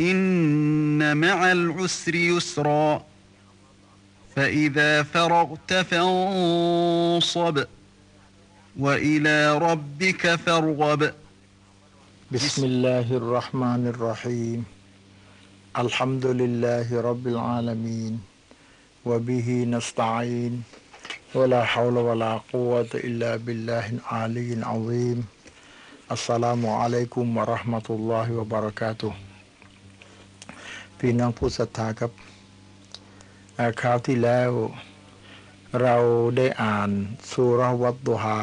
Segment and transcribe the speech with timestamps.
[0.00, 3.04] إن مع العسر يسرا.
[4.36, 7.64] فإذا فرغت فانصب
[8.78, 11.12] وإلى ربك فارغب.
[12.32, 14.64] بسم الله الرحمن الرحيم.
[15.78, 18.20] الحمد لله رب العالمين
[19.04, 20.62] وبه نستعين
[21.34, 25.26] ولا حول ولا قوة إلا بالله العلي العظيم.
[26.12, 29.29] السلام عليكم ورحمة الله وبركاته.
[31.04, 32.12] พี่น้องผู้ศรัทธาครับ
[33.80, 34.50] คราวที่แล้ว
[35.82, 35.96] เรา
[36.36, 36.90] ได้อ่าน
[37.30, 38.38] สูเราะห์ الضحى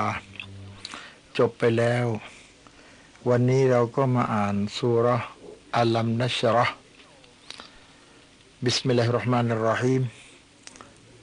[1.37, 2.05] จบไปแล้ว
[3.29, 5.07] วันนี้เราก็มาอ่านสุร
[5.77, 6.75] อัลลัมนัชรห์
[8.63, 10.03] บิสมิลลาฮิรราะห์มานิรราะฮีม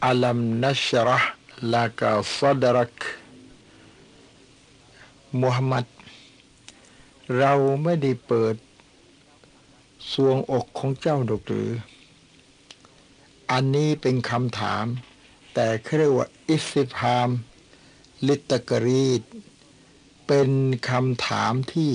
[0.07, 1.29] อัลลัมนัชรห์
[1.73, 2.97] ลากาซัดรัก
[5.43, 5.87] มุฮัมมัด
[7.39, 8.57] เราไม่ได้เปิด
[10.13, 11.71] สวงอกของเจ้าดกหรือ
[13.51, 14.85] อันนี้เป็นคำถาม
[15.55, 15.67] แต่
[15.99, 17.29] เรียกว่าอิสติฟาม
[18.27, 19.23] ลิตกรีด
[20.27, 20.51] เป็น
[20.91, 21.93] คำถามที่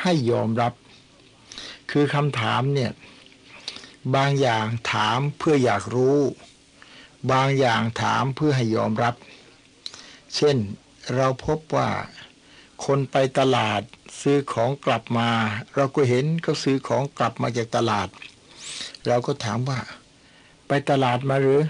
[0.00, 0.72] ให้ยอมรับ
[1.90, 2.92] คือคำถามเนี่ย
[4.14, 6.18] บางอย่างถามเพื่ออยากรู้
[7.32, 9.14] บางอย่างถามเพื่อให้ยอมรับ
[10.34, 10.56] เช่น
[11.14, 11.90] เราพบว่า
[12.84, 13.82] คนไปตลาด
[14.22, 15.28] ซื้อของกลับมา
[15.74, 18.08] เราก็เห็นเขาซื้อของกลับมาจากตลาด
[19.06, 19.80] เราก็ถามว่า
[20.66, 21.62] ไปตลาดมาหรือ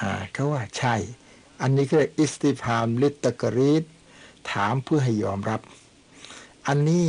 [0.00, 0.94] อ่าเขาว่าใช่
[1.60, 3.84] อันนี้คืออิสติพามลิตกรีด
[4.50, 5.60] ถามเพื่อให้ยอมรับ
[6.66, 7.08] อันนี้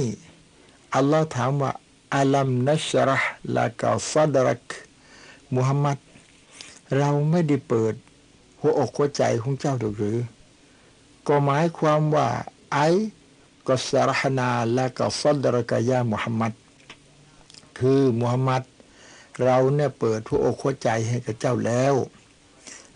[0.96, 1.72] อัลลอฮ์ถามว่า
[2.16, 4.66] อัลัมนัชรห์ลากาซัดรัก
[5.56, 5.98] มุฮัมมัด
[6.98, 7.94] เราไม่ได้เปิด
[8.60, 10.18] หัวอกหัวใจของเจ้าหรือ
[11.28, 12.28] ก็หมายความว่า
[12.74, 12.78] ไอ
[13.68, 16.53] ก็สรหนาและก็ซัดรกายามุฮัมมัด
[17.79, 18.63] คือมุฮัมมัด
[19.44, 21.94] เราเนี่ยเปิดหัวอกหัวใจให้กับเจ้าแล้ว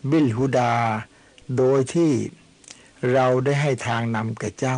[0.09, 0.73] บิลฮุดา
[1.57, 2.11] โดยที่
[3.13, 4.78] เราได้ให้ทางนำแก่เจ้า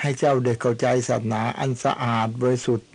[0.00, 2.88] ให้เจ้าได้เข้าใจศาสนาอันสะอาดบริสุทธิ์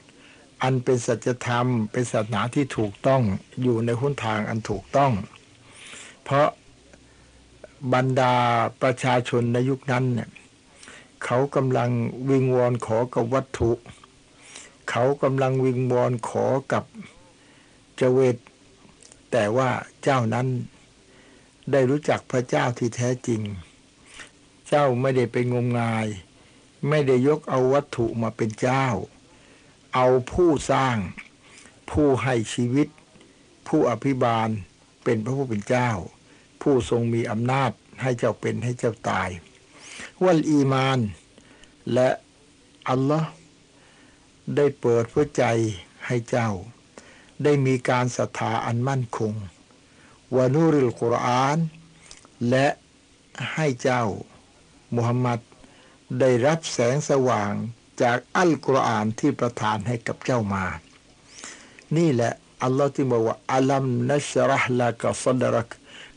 [0.62, 3.22] อันเป็นสัจธรรม เป็นศาสนาที่ถูกต้อง
[3.62, 5.12] อยู่ในหุ้นทางอันถูกต้อง
[6.24, 6.48] เพราะ
[7.94, 8.34] บรรดา
[8.82, 10.30] ประชาชนในยุคนั้นเนี่ย
[11.26, 11.92] เขากำลัง
[12.30, 13.72] วิงวอนขอกับวัตถุ
[14.90, 16.84] เขากำลังวิงวอนขอกับ
[17.98, 18.38] เจเวต
[19.32, 19.70] แต่ว่า
[20.04, 20.48] เจ้านั้น
[21.72, 23.42] ได้รู้จักพระเจ้าที่แท้จริง
[24.68, 26.08] เจ้าไม่ได้ไปงมงาย
[26.90, 28.86] ไม่ได้ยกเอาวัตถุมาเป็นเจ้า
[29.96, 30.98] เอาผู้สร้าง
[31.92, 32.88] ผู้ให้ชีวิต
[33.68, 34.50] ผู้อภิบาล
[35.04, 35.90] เป็นพระผู้เป็นเจ้า
[36.62, 37.72] ผู้ทรงมีอำนาจ
[38.02, 39.30] ให้เจ้าเป็นให้เจ้าตาย
[40.24, 41.00] วัลอีมาน
[41.94, 42.10] และ
[42.90, 43.30] อัลลอฮ์
[44.56, 45.44] ได้เปิดหัวใจ
[46.06, 46.50] ให้เจ้า
[47.44, 49.34] ได้มีการศรัทธาอันมั่นคง
[50.36, 51.58] วานูริลกุรอาน
[52.50, 52.68] และ
[53.54, 54.04] ให้เจ้า
[54.96, 55.40] มุฮัมมัด
[56.20, 57.54] ได้รับแสงสว่าง
[58.02, 60.66] จากอัลกุรอานที่ประทานให้กับเจ้ามา
[61.98, 62.34] นี่แหละ
[62.64, 65.70] อัลลอฮ์ที่บอกว่าอัลัมนัชรห์ลากะซัดรัก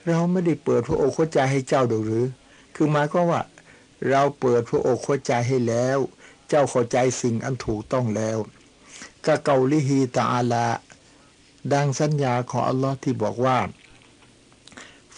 [0.06, 2.26] เราไม่ได้เปิดพระโอคใจให้เจ้าดูหรือ
[2.74, 3.40] คือหมายก็ว่า
[4.06, 5.98] เราเปิดพระโอคใจให้แล้ว
[6.48, 8.38] เจ้าเข้าใจสิ่งอันถูกต้องแล้ว
[9.26, 10.66] กะเกาลิฮีตาอาลา
[11.72, 13.58] ดังสัญญาของอัลลอฮ์ที่บอกว่า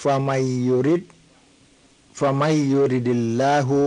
[0.02, 0.30] ฟาไม
[0.68, 1.02] ยูริด
[2.18, 2.42] ฟาไม
[2.72, 3.78] ยูริดิลลาหู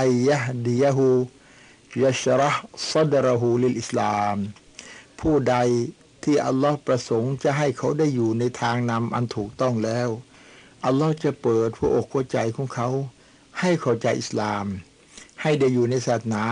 [0.00, 1.08] อัยยะดียะหู
[2.02, 4.36] ยัชรห์ซัดรหูลิลอิสลาม
[5.20, 5.56] ผู้ใด
[6.22, 10.08] ที่อัลลอฮ์ประสงค์จะให้เขาได้อยู่ในทางนำอันถูกต้องแล้ว
[10.84, 12.88] อัลลอฮ์จะเปิดหัวอกหัวใจของเขา
[13.60, 14.66] ให้เข้าใจอิสลาม
[15.42, 16.44] ให้ได้อยู่ในศาสนา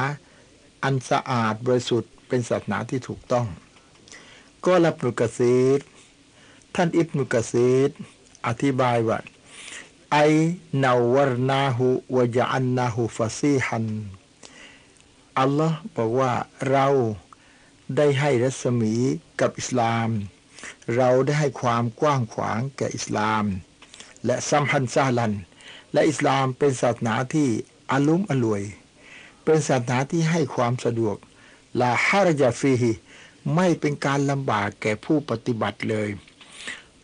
[0.85, 3.47] อันสะอาดบริสุทธิ์เป็นศาสนาที่ถูกต้อง
[4.64, 5.81] ก็รับนุกซีด
[6.75, 7.91] ท่านอิบนุกซีด
[8.47, 9.19] อธิบายว่า
[10.12, 10.19] ไอ
[10.82, 11.87] นาวรนาหู
[12.17, 13.87] วะจันนาหูฟาซีฮัน
[15.41, 16.32] อัลลอฮ์บอกว่า
[16.70, 16.87] เรา
[17.97, 18.94] ได้ให้รัศมี
[19.41, 20.09] กับอิสลาม
[20.97, 23.44] เราได้ให้ความกว้างขวางแก่อิสลาม
[24.25, 25.32] และซัมฮันซาลัน
[25.93, 27.49] และอิสลามเป็นศาสนาที่
[27.91, 28.62] อาลุ่มอรวย
[29.44, 31.17] เป็นศาสนาที่ให้ความสะดวก
[31.81, 32.93] ลาฮารจาฟีฮิ
[33.55, 36.09] ไม่เป็นการลำบากแก่ผู้ปฏิบัติเลย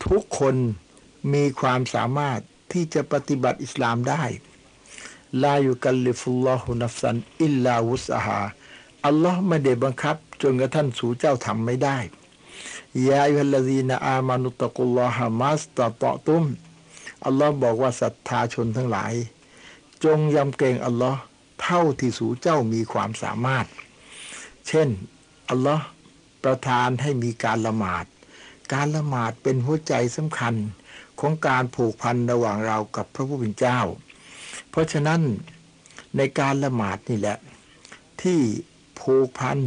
[0.04, 0.56] ทุกคน
[1.32, 2.40] มีความสามารถ
[2.72, 4.22] ที่จะปฏิบัติอิสลามได้
[5.42, 8.40] ลายุกัลลิฟุลลอฮุนัฟซันอิลลาวุสฮา
[9.06, 11.98] อัลลอฮ์ไม่ได้บังคับ จนกระทั่งสู่เจ้าทำไม่ได้
[13.08, 16.44] ยาอัลลซีนอามานุตะกุลลอฮามัสตะตอตุม
[17.24, 19.12] อัลลอฮ์บอกว่าศรัทธาชนทั้งหลาย
[20.04, 21.20] จงยำเกรงอัลลอฮ์
[21.62, 23.66] เท่าที่สูเจ้ามีความสามารถ
[24.68, 24.88] เช่น
[25.48, 25.84] อัลลอฮ์
[26.44, 28.04] ประทานให้มีการละหมาด
[28.72, 30.54] การละหมาดเป็นหัวใจสำคัญ
[31.20, 33.80] ของการผูกพันระหว่างเรากับพระผู้เป็นเจ้า
[34.70, 35.20] เพราะฉะนั้น
[36.16, 37.38] ในการละหมาดนี่แหละ
[38.22, 38.40] ที่
[39.00, 39.58] ผูกพัน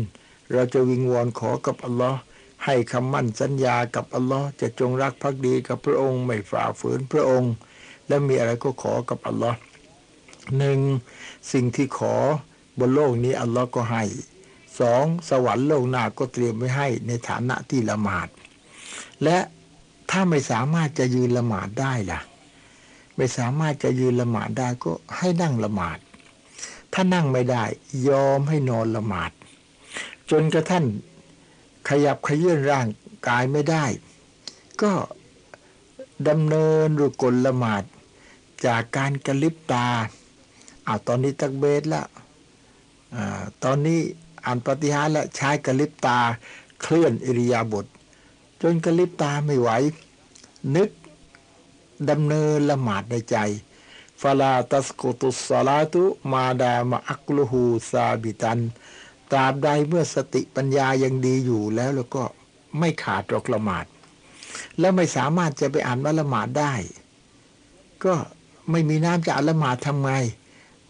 [0.53, 2.19] เราจะวิงวอนขอกับอัลลอฮ์
[2.65, 7.53] ให้คำมั่นสัญญากับอัลลอฮ์จะจงรักภักดีกับพระองค์ไม่ฝ่าฝืนพระองค์
[8.07, 9.57] และมีอะไรก็ขอกับอัลลอฮ์
[10.57, 10.79] หนึ่ง
[11.51, 12.15] สิ่งที่ขอ
[12.79, 14.03] บนโลกนี้อัลลอฮ์ก็ให้
[14.79, 18.27] สองสวรรค์โลกหน้าก็เตรียมไว้ให้ในฐานะที่ละหมาด
[19.23, 19.37] และ
[20.11, 22.19] ถ้าไม่สามารถจะยืนละหมาดได้ล่ะ
[23.17, 25.97] ไม่สามารถจะยืนละหมาดได้ก็ให้นั่งละหมาด
[26.93, 27.63] ถ้านั่งไม่ได้
[28.09, 29.31] ยอมให้นอนละหมาด
[30.31, 30.85] จนกระทั่ง
[31.89, 32.87] ขยับขยื่นร่าง
[33.27, 33.85] กายไม่ได้
[34.81, 34.93] ก็
[36.27, 37.83] ดำเนินรุกลละหมาด
[38.65, 39.87] จากการกระลิบตา
[40.87, 42.07] อ้าวตอนนี้ตักเบสแล้ว
[43.15, 43.17] อ
[43.63, 43.99] ตอนนี้
[44.45, 46.19] อ่านปฏิหารและใช้กระลิบตา
[46.81, 47.85] เคลื่อนอิริยาบถ
[48.61, 49.69] จนกระลิบตาไม่ไหว
[50.75, 50.89] นึก
[52.09, 53.37] ดำเนินละหมาดในใจ
[54.21, 58.59] ฟาลาตัสกุตุสลาตุมาดามะอักลุฮูซาบิตัน
[59.35, 62.23] ตราบใดเมื่อสติปัญญายังดีอยู่แล้วแล้วก็
[62.79, 63.85] ไม่ขาดหรอกละหมาด
[64.79, 66.73] แล้วไม่สามารถจะไปอ่านว่าละหมาดได้
[68.05, 68.15] ก็
[68.71, 70.11] ไม่มีน้ำจะอ่านละหมาดทำไง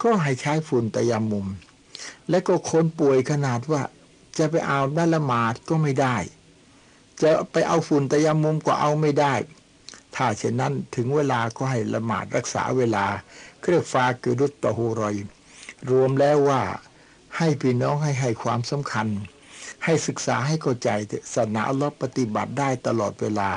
[0.02, 1.46] ก็ให้ใช้ฝุ่นตะยามุม
[2.28, 3.82] และก็คนป่วยขนาดว่า
[4.38, 6.16] จะไปเอาด้ละหมาดก็ไม่ได้
[7.22, 9.34] จะไปเอาฝุ่นตะยามุมก็เอาไม่ได้
[10.14, 13.04] ถ้าเช่นนั้นถึงเวลาก็ให้ละหมาดรักษาเวลา
[13.60, 15.14] เครียกฟาคือรุตตะฮูรอย
[15.90, 16.62] รวมแล้วว่า
[17.36, 19.08] ให้พี่น้องให้ให้ความสำคัญ
[19.84, 20.88] ให้ศึกษาให้เข้าใจ
[21.34, 23.50] ศาสนาอัลลอฮ์ปฏิบัติได้ตลอดเวลา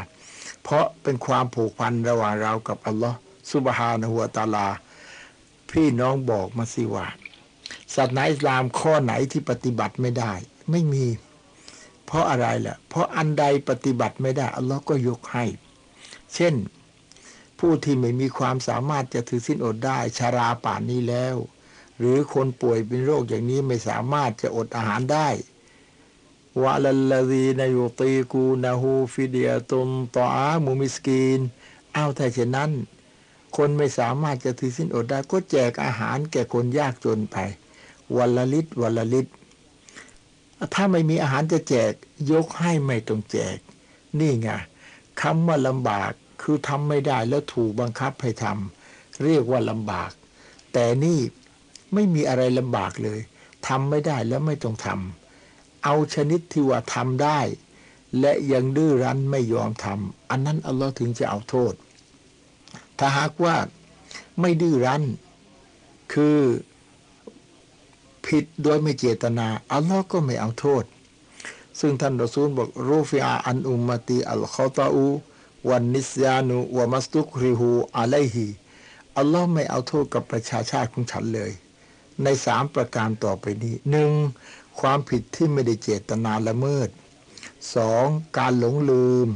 [0.63, 3.17] เพราะเป็นความผูกพันระหว่างเรากับอัลลอฮ์
[3.51, 4.67] สุบฮานะฮัวตาลา
[5.71, 7.07] พี่น้องบอกมาสิว่า
[7.95, 10.33] ศาสนาอิสลามข้อไหนที่ปฏิบัติไม่ได้
[10.71, 11.05] ไม่มี
[12.05, 15.45] เพราะอะไรล่ะ เพราะอันใดปฏิบัติไม่ได้อัลลอฮ์ก็ยกให้
[16.35, 16.55] เช่น
[17.59, 21.35] ผู้ที่ไม่มีความสามารถจะถือสิ้นอดได้ชาราป่านนี้แล้ว
[21.99, 25.29] หรือคนป่วยเป็นโรคอย่างนี้ไม่สามารถจะอดอาหารได้
[26.63, 31.39] วะลัลลซีนายุตีกูนาฮูฟิเดียตุนตออามูมิสกีน
[31.95, 32.71] อ้าวถ้าเช่นนั้น
[33.55, 37.37] คนไม่สามารถจะถือสิ้นอดได้ก็แจกอาหารแก่คนยากจนไป
[38.17, 39.31] วันละลิตรวันละลิตร
[40.73, 41.93] ถ้าไม่มีอาหารจะแจก
[42.31, 43.57] ยกให้ไม่ต้องแจก
[44.19, 44.49] นี่ไง
[45.21, 46.11] คำว่าลำบาก
[46.41, 50.11] คือทำไม่ได้แล้วถูกบังคับให้ทำเรียกว่าลำบาก
[50.73, 51.19] แต่นี่
[51.93, 53.19] ไม่มีอะไรลำบากเลย
[53.67, 57.39] ทำไม่ได้แล้วไม่ต้องทำเอาชนิดที่ว่าทำได้
[58.19, 61.73] และยังดื้อรั้นไม่ยอมทำอันนั้นอัลลอฮ์ถึงจะเอาโทษ
[62.99, 63.55] ถ้าหากว่า
[64.39, 65.03] ไม่ดื้อรั้น
[66.13, 66.39] คือ
[68.25, 70.83] ผิดโดยไม่เจตนา อัลลอฮ์ก็ไม่เอาโทษ
[71.79, 75.05] ซึ่งท่านรอซูลบอกรูฟิอาอันอุมมตีอัลคอตาอู
[75.69, 78.47] วันนิสยานุวามัสตุกริฮูอะไลฮี
[79.17, 81.51] อัลลอฮ์ไม่เอาโทษกับประชาชาติของฉันเลย
[82.23, 84.11] ในสามประการต่อไปนี้หนึ่ง
[84.79, 86.89] ความผิดที่ไม่ได้เจตนาละเมิด
[87.75, 88.05] สอง
[88.37, 89.27] การหลงลืม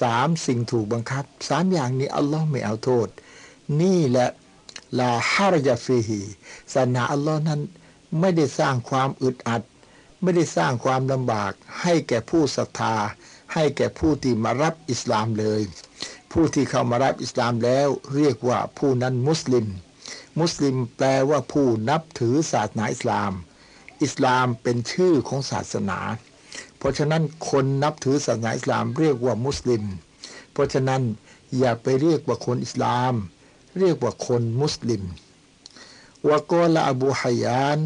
[0.00, 3.08] สามสิ่งถูกบังคับสามอย่างนี้อัลลอฮ์ไม่เอาโทษ
[3.80, 4.28] นี่แหละ
[4.98, 6.20] ลาฮารยาฟีฮี
[6.72, 7.60] ศาสนาอัลลอฮ์นั้น
[8.20, 9.62] ไม่ได้สร้างความอึดอัด
[10.22, 11.52] ไม่ได้สร้างความลำบาก
[11.82, 12.96] ให้แก่ผู้ศรัทธา
[13.54, 15.62] ให้แก่ผู้ที่มารับอิสลามเลย
[16.32, 19.66] ผู้ที่เข้ามารับอิสลามแล้ว เรียกว่าผู้นั้นมุสลิม
[20.40, 23.32] มุสลิมแปลว่าผู้นับถือศาสนาอิสลาม
[24.02, 25.98] อิสลามเป็นชื่อของศาสนา
[26.78, 29.82] เพราะฉะนั้นคนนับถือศาสนาอิสลามเรียกว่ามุสลิม
[30.52, 31.02] เพราะฉะนั้น
[31.58, 33.14] อย่าไปเรียกว่าคนอิสลาม
[33.78, 35.02] เรียกว่าคนมุสลิม
[36.28, 37.78] วะกอละอบูฮยาน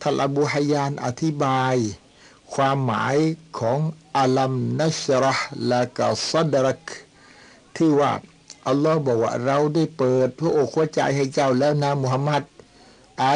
[0.00, 1.76] ท่านอบูฮยานอธิบาย
[2.54, 3.16] ความหมาย
[3.58, 3.78] ของ
[4.16, 6.82] อัลัมนัชรห์ละกาซัดรัก
[7.76, 8.12] ที่ว่า
[8.68, 12.42] อัลลอฮ์บอกว่าเราได้เปิดพระอกหัวใจให้เจ้าแล้วนะมุฮัมมัด
[13.20, 13.26] ไอ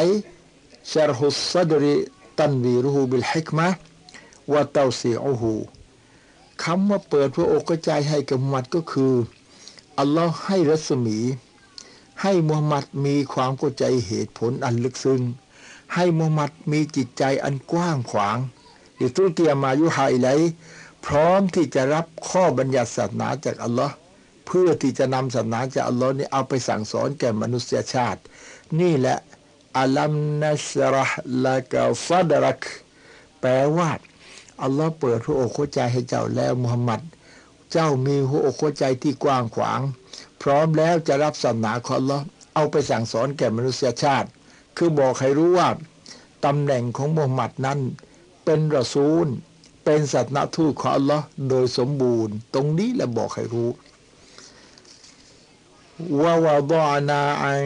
[0.91, 5.53] شرح الصدر تنويره بالحكمة وتوسيعه
[6.63, 9.13] คำว่าเปิดพระอกหัวใจให้กับมุฮัมมัดก็คือ
[9.99, 11.19] อัลลอฮ์ให้รัศมี
[12.21, 15.21] ให้มุฮัมมัดมีความเข้าใจเหตุผลอันลึกซึ้ง
[15.95, 18.37] ให้มุฮัมมัดมีจิตใจอันกว้างขวาง
[18.99, 20.27] لتلقي ما يوحى إليه
[21.05, 23.95] พร้อมที่จะรับข้อบัญญัติศาสนาจากอัลลอฮ์
[24.45, 28.21] เพื่อที่จะนำศาสนาจากอัลลอฮ์นี่เอาไปสั่งสอนแก่มนุษยชาติ
[28.79, 29.17] นี่แหละ
[29.77, 32.61] อัลัมนัชรห์ละกาซัดรัก
[33.41, 33.91] แปลว่า
[34.63, 37.01] อัลลอฮ์เปิดหัวอกหัวใจให้เจ้าแล้วมุฮัมมัด
[37.71, 39.81] เจ้ามีหัวอกหัวใจที่กว้างขวาง
[40.41, 42.23] พร้อมแล้วจะรับศาสนาของอัลลอฮ์
[42.55, 44.29] เอาไปสั่งสอนแก่มนุษยชาติ
[44.77, 45.69] คือบอกให้รู้ว่า
[46.45, 47.79] ตำแหน่งของมุฮัมมัดนั้น
[48.45, 49.27] เป็นรอซูล
[49.85, 53.69] เป็นศาสนาทูตของอัลลอฮ์โดยสมบูรณ์ ตรงนี้แหละบอกให้รู้
[56.21, 57.63] ว่าวะดอนาอัน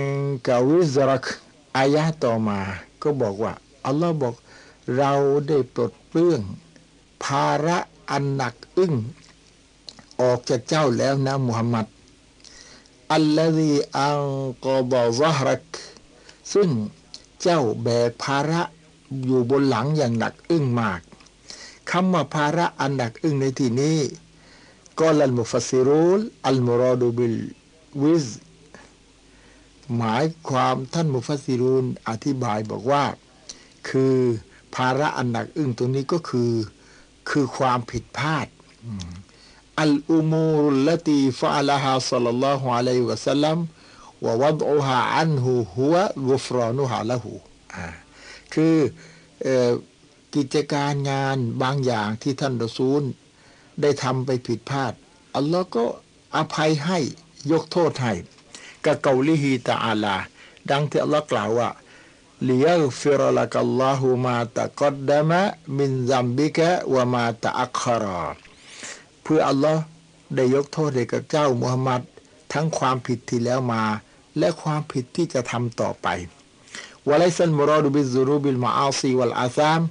[0.48, 1.26] กาวิซรัก
[1.78, 2.60] อายะต่อมา
[3.02, 3.54] ก็บอกว่า
[3.86, 4.36] อัลลอฮ์บอก
[4.98, 5.12] เรา
[5.48, 6.42] ได้ปลดเปลื้อง
[7.24, 7.78] ภาระ
[8.12, 8.94] อันหนักอึ้ง
[10.22, 11.86] ออกจากเจ้าแล้วนะมุฮัมมัด
[13.14, 14.20] อัลลอฮีอัง
[14.66, 15.64] กอบะซะรัก
[16.54, 16.70] ซึ่ง
[17.42, 18.62] เจ้าแบกภาระ
[19.26, 21.02] อยู่บนหลังอย่างหนักอึ้งมาก
[21.92, 24.00] คำว่าภาระอันหนักอึ้งในที่นี้
[25.00, 28.26] قال المفسرون المراد بالوزر
[29.98, 33.04] หมายความท่านมุฟัสซิรูนอธิบายบอกว่า
[33.90, 34.16] คือ
[34.76, 36.52] ภาระอันหนักอึ้งตรงนี้ก็คือ
[37.30, 38.48] คือความผิดพลาด
[39.82, 43.58] الأمور التي فعلها صلى الله عليه وسلم
[44.26, 47.32] ووضعها عنه هو غفرانها له
[48.54, 48.76] คือ
[50.36, 53.02] กิจการงานบางอย่างที่ท่านรอซูล
[53.82, 54.94] ได้ทำไปผิดพลาด
[55.36, 55.86] อัลลอฮ์ก็
[56.38, 57.00] อภัยให้
[57.52, 58.14] ยกโทษให้
[58.86, 60.16] กะเกาลิฮีตาอาลา
[60.70, 61.70] ดังที่อัลลอฮ์กล่าวว่า
[62.48, 62.68] ลิย
[63.00, 65.42] ฟิรลักัลลอฮุมาตะกอดดามะ
[65.78, 68.24] มินซัมบิกะวะมาตะอัครอ
[69.24, 69.82] เพื่ออัลลอฮ์
[70.36, 72.02] ได้ยกโทษให้กับเจ้ามุฮัมมัด
[72.54, 73.84] ทั้งความผิดที่แล้วมา
[74.38, 76.08] และความผิดที่จะทำต่อไป
[77.10, 79.82] وليس المراد بالوزر المعاصي والآثام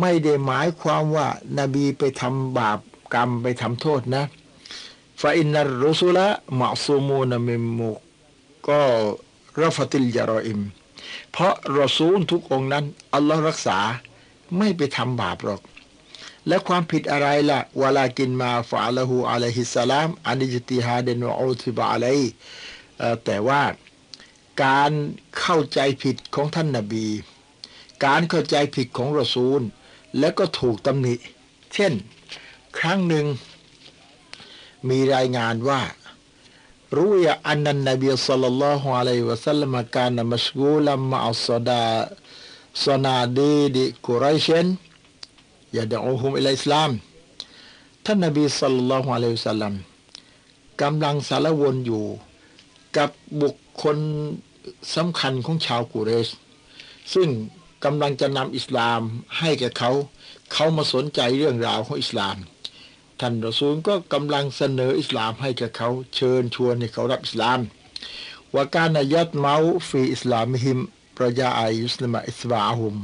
[0.00, 1.28] ไม่ได้หมายความว่า
[1.58, 2.78] นาบีไปทำบาป
[3.14, 4.24] กรรมไปทำโทษนะ
[5.20, 10.60] فإن الرسل معصومون من مقارفة الجرائم
[11.32, 13.78] เพราะรอซูลทุกองค์นั้น อัลลอฮ์รักษา
[14.58, 15.62] ไม่ไปทำบาปหรอก
[16.48, 22.20] และความผิดอะไรละ่ะวลากินมาฟาละหูอะลัยฮิสสลามอันิจติฮาเดนอูทิบะอะลัย
[23.24, 23.62] แต่ว่า
[24.64, 24.92] การ
[25.40, 27.06] เข้าใจผิดของท่านนาบี
[28.04, 29.60] การเข้าใจผิดของรอซูล
[30.18, 31.14] และก็ถูกตำหนิ
[31.74, 31.92] เช่น
[32.78, 33.26] ครั้งหนึ่ง
[34.90, 35.82] มีรายงานว่า
[36.96, 41.84] รู้ยอันนันนบีสัลลัลลอฮุอะลัยวะสัลลัมกานมัชกูลัมมะอัสดา
[42.84, 44.66] สนาดีดิกุไรเชน
[45.76, 46.90] ยาดะอูฮุมอิลอิสลาม
[48.04, 49.74] ท่านนบีสัลลัลลอฮุอะลัยวะสัลลัม
[50.82, 52.04] กำลังสารวนอยู่
[52.96, 53.10] กับ
[53.42, 53.98] บุคคล
[54.94, 56.28] สำคัญของชาวกุเรช
[57.14, 57.28] ซึ่ง
[57.84, 59.00] กำลังจะนำอิสลาม
[59.38, 59.90] ให้แก่เขา
[60.52, 62.36] เขามาสนใจเรื่องราวของอิสลาม
[63.20, 67.60] ท่านรอซูลก็กำลังเสนออิสลามให้กับเขาเชิญชวนให้เขารับอิสลาม
[68.54, 69.56] ว่าการนายัดเมา
[69.88, 70.78] ฟีอิสลามฮิม
[71.16, 72.94] ประยาอายุสลมาอิสบาหุม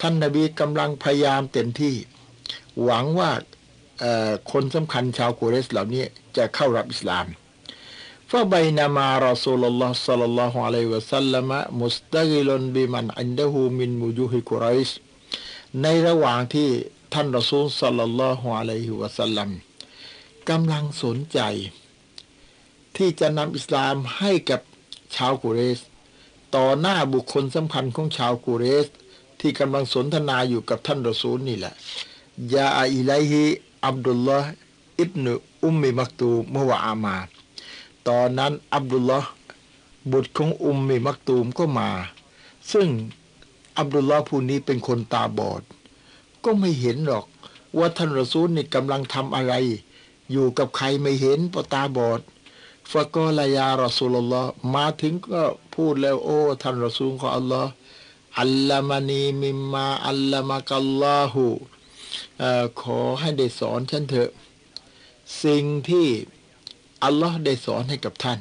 [0.00, 1.94] ท่านนบีกำลังพยายามเต็มที่
[2.82, 3.30] หวังว่า
[4.52, 6.04] คนสำคัญชาวกุเรสเหล่านี้
[6.36, 7.26] จะเข้ารับอิสลาม
[8.30, 11.52] ฟาบนามารอซูลลอฮ์สัลลัลลอฮุอะลัยวะสัลลัม
[11.82, 14.90] มุสตะกิลนบิมันอันดะฮูมินมุจูฮิกุไรช
[15.82, 16.70] ในระหว่างที่
[17.12, 19.50] ท่านรอซูลสัลลัลลอฮุอะลัยฮิวะสัลลัม
[20.50, 21.40] กำลังสนใจ
[22.96, 24.60] ที่จะนำอิสลามให้กับ
[25.16, 25.80] ชาวกุเรส
[26.56, 28.86] ต่อหน้าบุคคลสำคัญของชาวกุเรส
[29.40, 31.74] ที่กำลังสนทนาอยู่กับท่านรอซูลนี่แหละ
[32.54, 33.42] ยาอิไลฮิ
[33.86, 34.50] อับดุลลอฮ์
[35.00, 35.32] อิบนุ
[35.64, 37.16] อุมมิมักตูมวะอามา
[38.08, 39.28] ตอนนั้นอับดุลลอฮ์
[40.12, 41.90] บุตรของอุมมิมักตูมก็มา
[42.72, 42.88] ซึ่ง
[43.78, 45.62] อับดุลลอฮ์ผู้นี้เป็นคนตาบอด
[46.44, 47.24] ก็ไม่เห็นหรอก
[47.78, 49.54] ว่าท่านรอซูลนี่กำลังทำอะไร
[50.32, 52.20] อยู่กับใครไม่เห็นปตาบอด
[52.90, 54.42] ฟะกอลายารอซูลลอ
[54.74, 55.42] มาถึงก็
[55.74, 57.70] พูดแล้วโอ้ ท่านรอซูลของอัลลอฮ์
[58.40, 61.46] อัลลามานีมิมมาอัลลามากัลลอฮู
[62.82, 64.30] ขอให้ได้สอนฉันเถอะ
[65.44, 66.08] สิ่งที่
[67.04, 68.38] อัลลอฮ์ได้สอนให้กับท่าน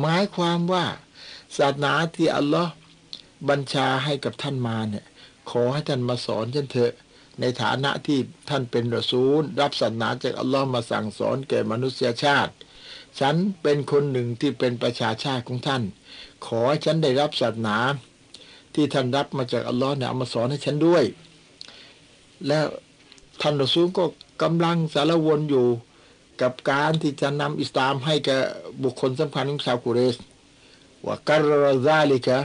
[0.00, 0.84] หมายความว่า
[1.56, 2.72] ศาสนาที่อัลลอฮ์
[3.48, 5.06] บัญชาให้กับท่านมาเนี่ย
[5.50, 6.92] ขอให้ท่านมาสอนฉันเถอะ
[7.40, 8.18] ในฐานะที่
[8.50, 12.52] ท่านเป็นรอซูลรับศาสนาจากอัลลอฮ์มาสั่งสอนแก่มนุษยชาติ
[13.20, 15.82] ฉันเป็นคนหนึ่งที่เป็นประชาชาติของท่าน
[16.46, 17.78] ขอให้ฉันได้รับศาสนา
[18.74, 21.04] ที่ท่านรับมาจากอัลลอฮ์เนี่ยเอามาสอนให้ฉันด้วย
[22.46, 22.64] แล้ว
[23.40, 24.04] ท่านรอซูลก็
[24.42, 25.66] กำลังสารวนอยู่
[26.42, 28.38] กับการที่จะนำอิสลามให้แก่
[28.82, 30.16] บุคคลสำคัญของชาวกุเรส
[31.06, 32.38] ว่าการรซาลิกะ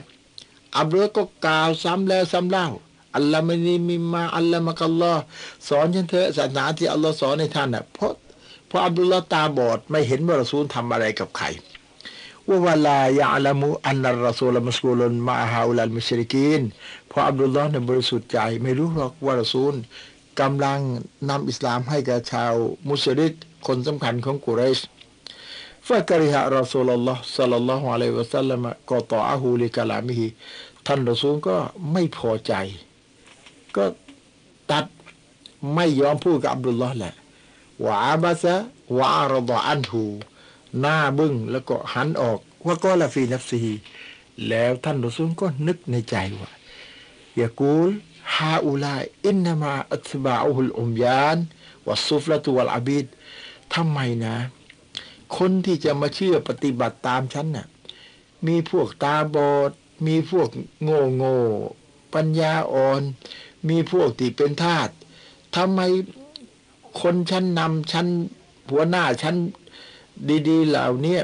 [0.77, 2.67] อับดุลก็กล่าวซ้ำแล้วซ้ำเล่า
[3.15, 5.21] อัลลอฮ์ไม่ได้มีมาอัลลอฮ์มักอัลลอฮ์
[5.67, 8.11] สอนฉันเถอะศาสนาที่อัลลอฮ์สอนในท่านน่ะเพราะ
[8.67, 11.45] เพราะอับดุลลาตาบอดไม่เห็นว่ารอซูลทำอะไรกับใคร
[12.47, 16.61] ว่าเวลายาละมูอันนัรอซูลมัสกูลนมาฮาอุลันมิชริกิน
[17.09, 19.73] เพราะอับดุลลอฮ์เนี่ยบริสุทธิ์ใจไม่รู้หรอกว่ารอซูล
[20.41, 20.79] กำลัง
[21.29, 22.53] นำอิสลามให้กับชาว
[22.89, 23.33] มุสลิม
[23.67, 24.79] คนสำคัญของกุเรช
[25.87, 30.27] ฟะกริฮะรอซูลลอฮ์สัลลัลลอฮุอะลัยวะสัลลัมกอตออะฮูลิกะลามิฮิ
[30.87, 31.55] ท่านรอซูลก็
[31.91, 32.53] ไม่พอใจ
[33.75, 33.85] ก็
[34.71, 34.85] ตัด
[35.73, 37.13] ไม่ยอมพูดกับอับดุลลอฮ์แหละ
[37.85, 38.55] วาบาซะ
[38.97, 40.03] วารดะอันหู
[40.79, 43.63] หน้าบึ้งแล้วก็หันออกว่าก็ละฟีนัฟซี
[44.47, 46.51] แล้วท่านรอซูลก็นึกในใจว่า
[47.35, 47.89] อย่ากูล
[48.35, 51.37] ฮาอุลาอินนามาอัตบาอุลอุมยาน
[51.87, 53.05] วัสุฟละตุวัลอาบิด
[53.73, 54.35] ทำไมนะ
[55.37, 57.67] คนที่จะมาเชื่อปฏิบัติตามฉันน่ะ
[58.47, 59.71] มีพวกตาบอด
[60.07, 60.49] มีพวก
[60.83, 61.37] โง่โง่
[62.13, 63.01] ปัญญาอ่อน
[63.69, 64.89] มีพวกที่เป็นทาส
[65.55, 65.79] ทำไม
[67.01, 68.07] คนชั้นนำชั้น
[68.71, 69.35] หัวหน้าชั้น
[70.47, 71.17] ดีๆ เหล่านี้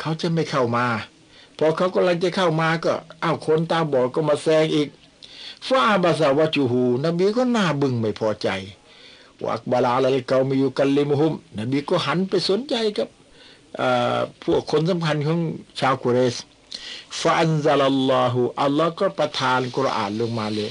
[0.00, 0.86] เขาจะไม่เข้ามา
[1.58, 4.88] พอเขากำลังจะเข้ามาก็อ้าวคนตาบอดก็มาแซงอีก
[5.68, 8.48] ฟ้าบาสาวจูหู นบีก็หน้าบึ้งไม่พอใจ
[9.44, 13.08] วักบาลาอะไรเกามีอยู่กันลิมหุม นบีก็หันไปสนใจกับ
[14.44, 15.38] พวกคนสำคัญของ
[15.80, 16.36] ชาวกุเรส
[17.20, 20.70] ฟาอันซาลลอฮุอัลลอฮ์ก็ประทานกุรอานลงมาเลย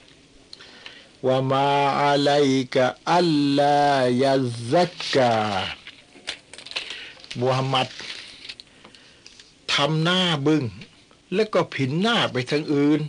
[1.22, 1.70] وما
[2.02, 2.76] عليك
[3.18, 5.36] ألا يزكى
[7.40, 7.88] มูฮัมหมัด
[9.74, 10.64] ทำหน้าบึง้ง
[11.34, 13.00] แล้วก็ผินหน้าไปทางอื่น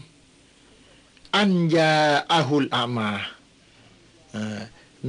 [1.35, 1.93] อัญญา
[2.31, 3.11] อาหุลอามา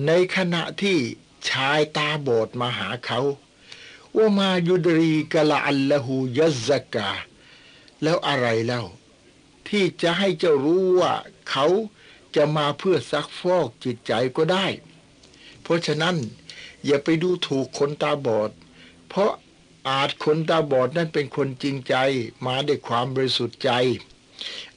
[0.06, 0.98] ในขณะที่
[1.48, 3.20] ชายตาบอดมาหาเขา
[4.16, 7.10] ว่ามายุดรีกะละอัลละหูยัซกา
[8.02, 8.82] แล้วอะไรเล่า
[9.68, 11.14] ที่จะให้เจ้ารู้ว่า
[11.50, 11.66] เขา
[12.35, 14.65] จะมาเพื่อซักฟอกจิตใจก็ได้
[15.61, 16.15] เพราะฉะนั้น
[16.85, 18.51] อย่าไปดูถูกคนตาบอด
[19.09, 19.31] เพราะ
[19.89, 21.95] อาจคนตาบอดนั้นเป็นคนจริงใจ
[22.45, 23.71] มาด้วยความบริสุทธิ์ใจ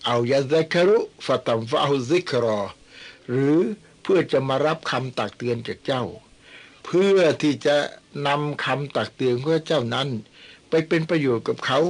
[0.04, 2.60] เอายาซักรุฟตัมฟาฮุซิกรอ
[3.30, 3.58] หรือ
[4.02, 6.04] เพื่อจะมารับคำตักเตือนจากเจ้า
[6.84, 7.76] เพื่อที่จะ
[8.26, 10.08] นำคำตักเตือนของเจ้านั้น
[10.68, 11.80] ไปเป็นประโยชน์กับเขา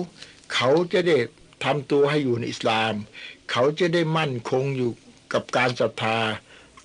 [0.54, 1.16] เขาจะได้
[1.64, 2.94] ทำตัวให้อยู่ในอิสลาม
[3.50, 4.92] เขาจะได้มั่นคงอยู่
[5.36, 6.18] กับการศรัทธา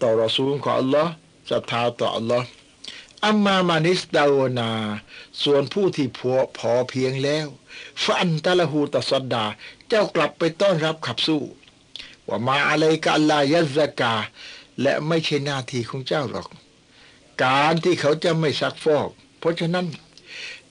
[0.02, 1.12] ต่อรอซูลของอัลลอฮ์
[1.52, 2.48] ศรัทธาต่ออัลลอฮ์
[3.26, 4.72] อัมมามานิสดาโอนา
[5.44, 7.48] ส่วนผู้ที่พอพอเพียงแล้ว
[8.04, 9.46] ฟันตะละหูตะสดดา
[9.90, 11.44] เจ้ากลับไปต้อนรับขับสู้
[12.28, 14.16] ว่ามาอะไรกัลลายัซกา
[14.82, 16.48] และไม่ใช่หน้าที่ของเจ้าหรอก
[17.44, 19.10] การที่เขาจะไม่ซักฟอก
[19.40, 19.88] เพราะฉะนั้น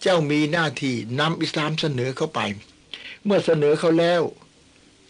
[0.03, 2.41] เจ้ามีหน้าที่นำอิสลามเสนอเข้าไป
[3.25, 4.23] เมื่อเสนอเขาแล้ว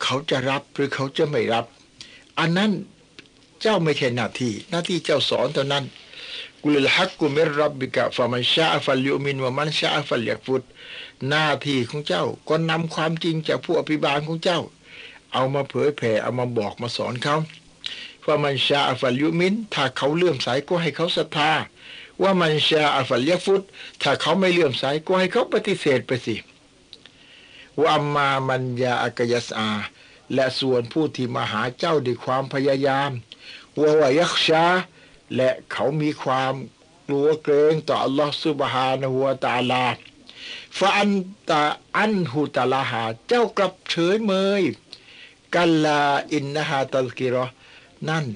[0.02, 1.66] เขาจะรับหรือเขาจะไม่รับ
[2.40, 2.72] อันนั้น
[3.60, 5.84] เจ้าไม่ใช่หน้าที่ หน้าที่เจ้าสอนเท่านั้น
[6.62, 10.62] กุลฮักกุมิรับบิกะฟามันชาฟัลยุมินวามันชาฟัลยักฟุต
[11.28, 14.60] หน้าที่ของเจ้าก็นำความจริงจากผู้อภิบาลของเจ้า
[15.32, 17.36] เอามาเผยแผ่เอามาบอกมาสอนเขา
[18.26, 21.52] ว่ามันชาฟัลยุมิน ถ้าเขาเลื่อมใสก็ให้เขาศรัทธา
[22.22, 23.62] ว่ามันชาฟัลยักฟุต
[24.02, 26.36] ถ้าเขาไม่เลื่อมใสก็ให้เขาปฏิเสธไปสิ
[27.82, 29.70] ว่ามามันยาอากยัสอา
[30.34, 33.10] และส่วนผู้ที่มาหาเจ้าด้วยความพยายาม
[33.80, 34.66] วาวายักชา
[35.36, 36.54] และเขามีความ
[37.06, 39.84] กลัวเกรงต่ออัลลอฮฺสุบฮานะฮูวตาลา
[40.78, 41.10] ฟาอัน
[41.50, 41.62] ตา
[41.98, 44.62] อันหูตาลาหาเจ้ากลับเฉยเมย
[45.54, 46.02] กัลลา
[46.34, 47.46] อินนะฮาตัลกิรอ
[48.08, 48.26] นั่น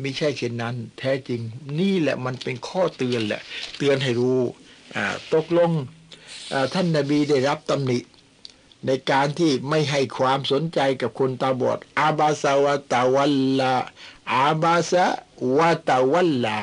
[0.00, 1.40] ไม่ใช่เช่นนั้น แท้จริง
[1.78, 3.40] นี่แหละมันเป็นข้อเตือนแหละ
[3.76, 4.40] เตือนให้รู้
[5.34, 5.70] ตกลง
[6.74, 7.98] ท่านนาบีได้รับตำหนิ
[8.86, 13.72] ในการที่ไม่ให้ความสนใจกับคนตาบอดอาบาซาวะตาวัลลา
[14.32, 15.04] อาบาซา
[15.56, 16.58] วะตาวัลลา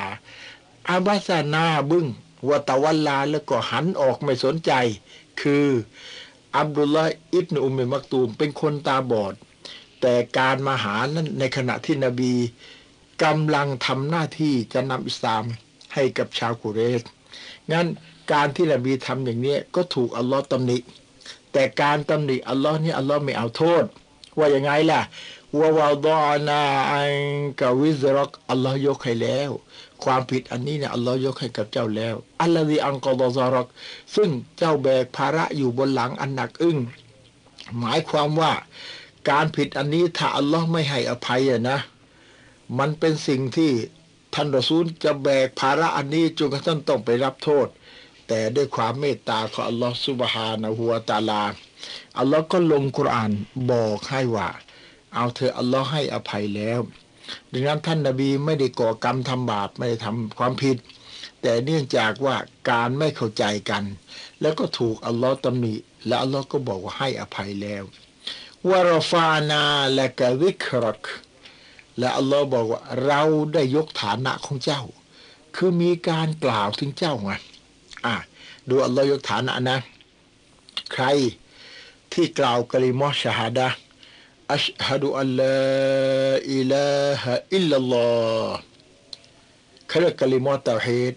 [0.88, 2.06] อาบาซานาบึ้ง
[2.48, 4.72] วะตาวัลลาแล้วก็หันออกไม่สนใจ
[5.40, 5.68] คือ
[6.56, 9.34] อับดุลลาอิบนอุมเมมักตูมเป็นคนตาบอด
[10.00, 12.34] แต่การมาหานั้นในขณะที่นบี
[13.24, 15.42] กำลังทำหน้าที่จะนำอิสลาม
[15.94, 17.02] ให้กับชาวกุเรช
[17.72, 17.86] งั้น
[18.32, 20.78] การที่นบีทำอย่างนี้ก็ถูกอัลลอฮ์ตำหนิ
[21.54, 23.84] แต่การตำหนิอัลลอฮ์นี่อัลลอฮ์ไม่เอาโทษ
[24.38, 25.00] ว่าอย่างไงล่ะ
[25.58, 26.62] วาวาดอนา
[26.92, 27.12] อัน
[27.60, 29.50] กาวิซรักอัลลอฮ์ยกให้แล้ว
[30.04, 33.66] ความผิดอันนี้เนี่ยอัลลอฮ์ยกให้กับเจ้าแล้วอัลลอฮีอังกอดอซารัก
[34.16, 36.78] ซึ่งเจ้าแบกภาระอยู่บนหลังอันหนักอึ้ง
[37.78, 38.52] หมายความว่า
[39.30, 41.78] การผิดอันนี้ถ้าอัลลอฮ์ไม่ให้อภัยอะนะ
[42.78, 43.72] มันเป็นสิ่งที่
[44.34, 47.66] ท่านรอซูลจะแบกภาระอันนี้จนกระทั่งต้องไปรับโทษ
[48.28, 51.42] แต่ด้วยความเมตตาของอัลลอฮ์สุบฮานะฮัวตาลา
[52.18, 53.32] อัลลอฮ์ก็ลงคุราน
[53.72, 54.48] บอกให้ว่า
[55.14, 56.80] เอาเธออัลลอฮ์ให้อภัยแล้ว
[57.52, 60.76] ดังนั้นท่านนาบีไม่ได้ก่อกรรมทำบาปไม่ได้ทำความผิด
[61.40, 62.36] แต่เนื่องจากว่า
[62.70, 63.84] การไม่เข้าใจกัน
[64.40, 65.74] แล้วก็ถูกอัลลอฮ์ตำหนิ
[66.06, 67.82] และอัลลอฮ์ก็บอกว่าให้อภัยแล้ว
[68.70, 71.02] วารฟานาและกะวิครัก
[71.98, 74.82] และอัลลอฮ์บอกว่าเราได้ยกฐานะของเจ้า
[75.56, 77.32] คือมีการกล่าวถึงเจ้าไง
[78.04, 78.14] อะ
[78.68, 79.76] ดูอัลลอฮ์ยกฐานะนะ
[80.92, 81.04] ใคร
[82.12, 83.68] ที่กล่าวกลิมอชฮาดะ
[84.52, 85.54] อัชฮะดุอัลลอ
[86.28, 86.88] ฮ์อิลา
[87.22, 88.06] ฮะอิลลัลลอ
[88.44, 88.56] ฮ์
[89.88, 91.14] เขาเรียกกลิมอตาฮีด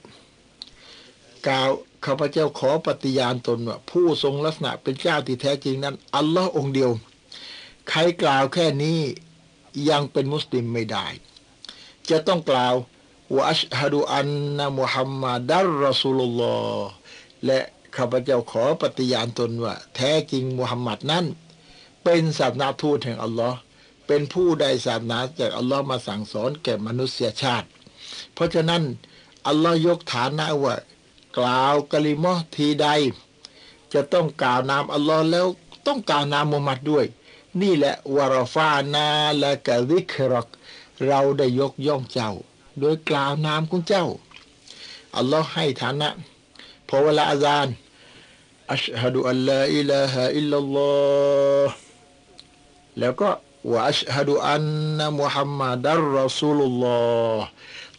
[1.47, 1.69] กล่าว
[2.05, 6.91] ข้าพเจ้าขอปฏิญาณตนว่าผู้ทรงลักษณะเป็นเจ้าที่แท้จริงนั้น อัลลอฮ์องเดียว
[7.89, 8.99] ใครกล่าวแค่นี้
[9.89, 11.05] ยังเป็นมุสลิมไม่ได้
[12.09, 12.75] จะต้องกล่าว
[13.35, 16.87] ว่าอัชฮะดุอันนะมุฮัมมัดัลรอสูลุลลอฮ์
[17.45, 17.59] และ
[17.95, 21.25] ข้าพเจ้าขอปฏิญาณตนว่า แท้จริงมุฮัมมัดนั้น
[22.03, 23.57] เป็นศาสนาทูตแห่งอัลลอฮ์
[24.07, 27.67] เป็นผู้ได้ศาสนาจากอัลลอฮ์มาสั่งสอนแก่มนุษยชาติ
[28.33, 28.83] เพราะฉะนั้น
[29.47, 30.75] อัลลอฮ์ยกฐานะว่า
[31.37, 32.87] กล่าวกะลิมอทีใด
[33.93, 35.47] จะต้องกล่าวนามอัลลอฮ์แล้ว
[35.87, 37.05] ต้องกล่าวนามมุฮัมมัดด้วย
[37.61, 39.07] นี่แหละวารฟานา
[39.39, 40.47] และกะวิครัก
[41.07, 42.31] เราได้ยกย่องเจ้า
[42.79, 44.05] โดยกล่าวนามของเจ้า
[45.17, 46.09] อัลลอฮ์ให้ฐานะ
[46.87, 47.73] พอเวลาอาจารย์
[48.71, 50.91] อัชฮะดุอัลลอฮ์อิลาฮะอิลลัลลอ
[51.65, 51.71] ฮ์
[52.99, 53.29] แล้วก็
[53.71, 54.63] วะอัชฮะดุอัน
[54.97, 56.97] นะมุฮัมมัดัลรอซูลุลลอ
[57.35, 57.45] ฮ์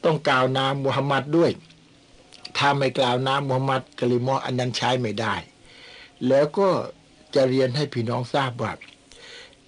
[0.05, 1.51] ต้องกล่าวนามมุฮัมมัดด้วย
[2.57, 5.35] ถ้าไม่กล่าวนามมุฮัมมัดกะลิมออันนั้นใช้ไม่ได้
[6.29, 6.69] แล้วก็
[7.35, 8.73] จะเรียนให้พี่น้องทราบว่า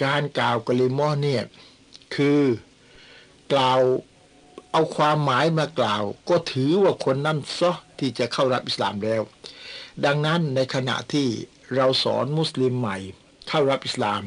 [0.05, 1.43] การกล่าวกะลิมอเนี่ย
[2.15, 2.43] คือ
[3.53, 3.81] กล่าว
[4.73, 9.23] เอาความหมายมากล่าว ก็ถือว่าคนนั้นซะที่จะเข้ารับอิสลามแล้ว
[10.05, 11.29] ดังนั้นในขณะที่
[11.75, 12.97] เราสอนมุสลิมใหม่
[13.49, 14.23] เข้ารับอิสลาม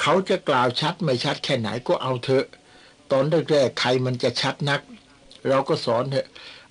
[0.00, 2.46] เขาจะกล่าวชัดไม่ชัดแค่ไหนก็เอาเถอะ
[3.12, 4.80] ตอนแรกๆใครมันจะชัดนัก
[5.48, 6.26] เราก็สอนเถอะ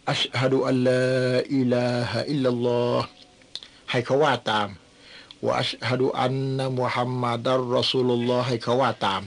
[0.09, 1.01] อัชฮะดุอัลลอ
[1.33, 2.99] ฮอิลาฮะอิลลัลลอฮ
[3.91, 4.67] ให้เขาว่าตาม
[5.45, 9.21] ว่าอัชฮะดุอันนะมุฮัมมัดัลรอซูลุลลอฮให้เขาว่าตาม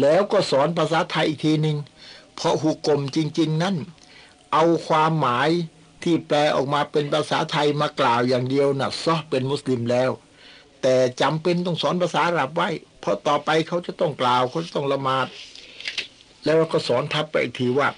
[0.00, 1.76] แล้วก็สอนภาษาไทยอีกทีหนึ่ง
[2.38, 3.76] เพราะหุกกลมจริง ๆ นั้น
[4.52, 5.50] เอาความหมาย
[6.02, 10.10] ที่แปลออกมาเป็นภาษาไทยมากล่าวอย่างเดียวนะ่ะซอเป็นมุสลิมแล้ว
[10.82, 12.68] แต่จำเป็นต้องสอนภาษาอาหรับไว้
[13.00, 15.26] เพราะต่อไปเขาจะต้องกล่าวเขาจะต้องละหมาด
[16.44, 17.88] แล้วก็สอนทับไปอีกทีว่า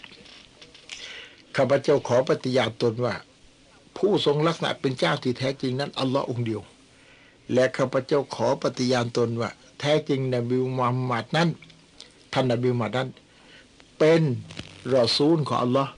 [1.56, 3.14] ข้าพเจ้าขอปฏิญาณตนว่า
[3.96, 6.60] ผู้ทรงลักษณะเป็นเจ้าที่แท้จริงนั้นอัลลอฮ์องเดียว
[7.52, 9.50] และข้าพเจ้าขอปฏิญาณตนว่า
[9.80, 11.48] แท้จริงนบีมุฮัมมัดนั้น
[12.32, 13.08] ท่านนบีมุฮัมมัดนั้น
[14.00, 14.22] เป็น
[14.96, 15.92] รอซูลของอัลลอฮ์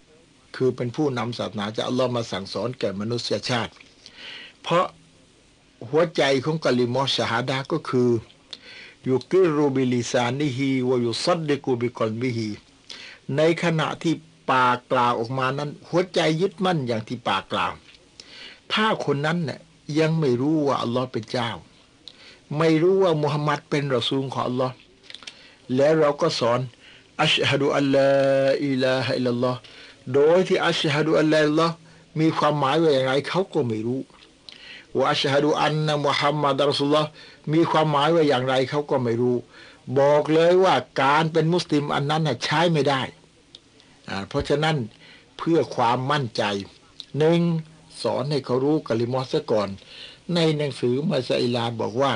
[0.57, 3.73] คือเป็นผู้นำศาสนาจากอัลลอฮ์มาสั่งสอนแก่มนุษยชาติ
[4.63, 4.87] เพราะ
[5.89, 8.11] หัวใจของกะลิมอชฮาดาก็คือ
[9.09, 12.51] يقر بلسانه ويصدق بقلبه
[13.37, 14.15] ในขณะที่
[14.51, 17.73] ปากกล่าวออกมานั้น หัวใจยึดมั่นอย่างที่ปากกล่าว
[18.73, 19.61] ถ้าคนนั้นเนี่ย
[19.99, 21.51] ยังไม่รู้ว่าอัลลอฮ์เป็นเจ้า
[22.59, 24.75] ไม่รู้ว่ามุฮัมมัดเป็นรอซูลของอัลลอฮ์
[25.77, 26.61] แล้วเราก็สอน
[27.23, 29.59] أشهد أن لا إله إلا الله
[30.15, 31.75] โดยที่ أشهد أن لا
[32.21, 34.01] มีความหมายว่าอย่างไรเขาก็ไม่รู้
[34.97, 37.09] ว่าอัชฮะดุอันนะมุฮัมมัดรอสุลลอฮ์
[37.53, 39.37] มีความหมายว่าอย่างไรเขาก็ไม่รู้
[39.99, 43.03] บอกเลยว่าการเป็นมุสลิมอันนั้นใช้ไม่ได้
[44.29, 44.77] เพราะฉะนั้น
[45.39, 46.43] เพื่อความมั่นใจ
[47.19, 47.41] หนึ่ง
[48.03, 49.69] สอนให้เขารู้กะลิมอสก่อน
[50.35, 52.13] ในหนังสือมาซาอิลาบอกว่า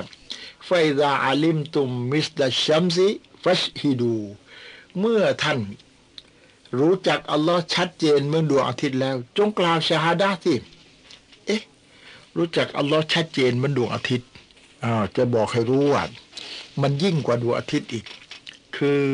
[0.66, 3.08] ไฟดาอาลิมตุมมิสดาชัมซิ
[3.42, 4.16] ฟัชฮิดู
[5.00, 5.58] เมื่อท่าน
[6.78, 10.54] รู้จักอัลลอฮ์ชัดเจนเมื่อดวงอาทิตย์แล้ว จงกล่าวชาฮาดาสิ
[11.46, 11.62] เอ๊ะ
[12.36, 14.28] รู้จักอัลลอฮ์ชัดเจนเมือนดวงอาทิตย์
[14.84, 16.02] อ่าจะบอกให้รู้ว่า
[16.82, 18.04] มันยิ่งกว่าดวงอาทิตย์อีก
[18.76, 19.04] คือ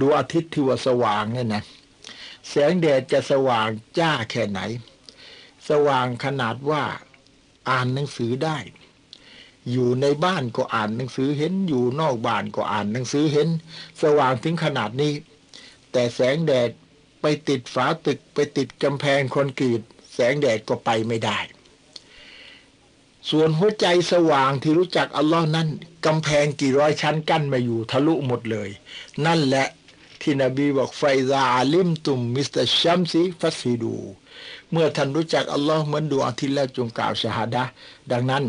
[0.00, 1.62] ดวงอาทิตย์ที่ว่าสว่างเนี่ยนะ
[2.48, 4.60] แสงแดดจะสว่างจ้าแค่ไหน
[5.68, 6.82] สว่างขนาดว่า
[7.68, 8.56] อ่านหนังสือได้
[9.72, 13.48] อยู่ในบ้านก็อ่านหนังสือเห็นอยู่นอกบ้านก็อ่านหนังสือเห็น
[14.02, 15.12] สว่างถึงขนาดนี้
[15.92, 16.70] แต่แสงแดด
[17.20, 19.80] ไปติดฝาตึกไปติดกำแพงคอนกรีต
[20.14, 21.38] แสงแดดก็ไปไม่ได้
[23.30, 25.68] ส่วนหัวใจสว่างที่รู้จักอัลลอฮ์นั้น
[26.06, 28.68] กำแพงกี่ร้อยชั้นกั้นมาอยู่ทะลุหมดเลย
[29.26, 29.66] นั่นแหละ
[30.20, 33.96] ที่นบีบอกไฟซาอาลิมตุมมิสเตาชัมซีฟัสฟิดู
[34.70, 37.64] เมื่อท่านรู้จักอัลลอฮ์เหมือนดวงอาทิตย์แล้วจงกล่าวชาฮาดะ
[38.12, 38.44] ดังนั้น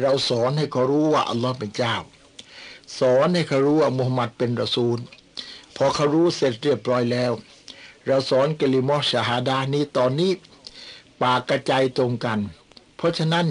[0.00, 1.94] เราสอนให้เขารู้ว่าอัลลอฮ์เป็นเจ้า
[2.98, 4.98] สอนให้เขารู้ว่ามุฮัมมัดเป็นรอซูล
[5.76, 7.32] พอเขารู้เสร็จเรียบร้อยแล้ว
[8.06, 10.32] เราสอนกลิมอชาฮาดานี้ตอนนี้
[11.22, 12.38] ปากกระจายตรงกัน
[12.96, 13.46] เพราะฉะนั้น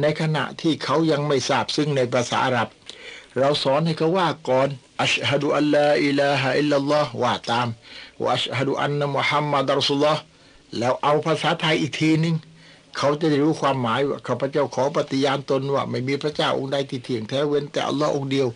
[0.00, 2.68] ในขณะที่เขายังไม่ทราบซึ่งในภาษาอาหรับ
[3.38, 4.68] เราสอนให้เขาว่าก่อน
[5.02, 7.68] อัชฮะดุอัลลอฮ์อิลาฮะอิลลัลลอฮ์ว่าตาม
[8.22, 10.20] ว่าอัชฮะดุอันนะมุฮัมมัดรอสุลลอฮ์
[10.78, 12.36] แล้วเอาภาษาไทยอีกทีนึง
[12.98, 18.48] เขาจะได้รู้ความหมายว่าข้าพเจ้าขอปฏิญาณตนว่า ไม่มีพระเจ้าองค์ใดที่เที่ยงแท้เว้นแต่อัลลอฮ์องค์เดียว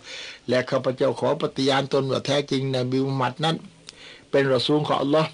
[0.49, 3.55] และข้าพเจ้าขอปฏิญาณตนว่าแท้จริงนบีมุฮัมมัดนั้น
[4.31, 5.29] เป็นรอซูลของอัลลอฮ์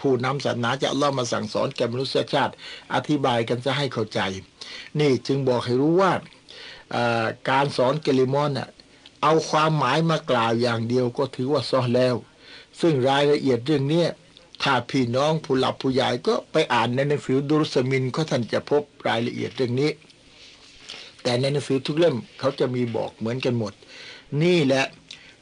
[0.00, 2.52] ผู้นำศาสนาจากอัลลอฮ์มาสั่งสอนแก่มนุษยชาติ
[2.94, 4.20] อธิบายกันจะให้เข้าใจ
[5.00, 6.12] นี่จึงบอกให้รู้ว่า
[7.50, 8.68] การสอนเกลิมอนน่ะ
[9.22, 12.14] เอาความหมายมากล่าวอย่างเดียวก็ถือว่าซอแล้ว
[12.80, 14.08] ซึ่งรายละเอียดเรื่องเนี้ย
[14.62, 19.90] ถ้าพี่น้องผู้หลับผู้ใหญ่ก็ไปอ่านในหนังสือดุรุสมินก็ท่านจะพบรายละเอียดเรื่องนี้
[21.22, 23.72] แต่ในหนังสือทุกเล่มเขาจะมีบอกเหมือนกันหมด
[24.42, 24.84] นี่แหละ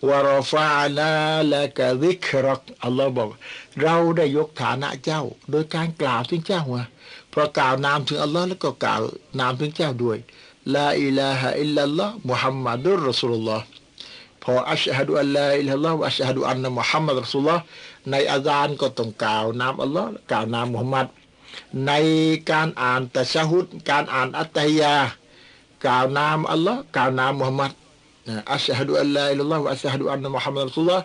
[0.08, 3.28] ورفعنا لك ذكرك อัลลอฮ์บอก
[3.82, 6.84] เราได้ยกฐานะเจ้า โดยการกล่าวถึงเจ้าว่า
[7.30, 9.00] เพราะกล่าวนามถึงอัลลอฮ์แล้วก็กล่าว
[9.40, 10.18] นามถึงเจ้าด้วย
[10.74, 13.64] لا إله إلا الله محمد رسول الله
[14.42, 17.62] พอ أشهد أن لا إله إلا الله أشهد أن محمدا رسول الله
[18.10, 21.06] ในอาซานก็ต้องกล่าวนามอัลลอฮ์กล่าวนามมุฮัมมัด
[21.86, 21.92] ใน
[22.50, 24.94] การอ่านตะชะฮุดการอ่านอัตตะฮียาต
[25.86, 27.72] กล่าวนามอัลลอฮ์กล่าวนามมุฮัมมัด
[28.52, 31.04] أشهد أن لا إله إلا الله أشهد أن محمدا رسول الله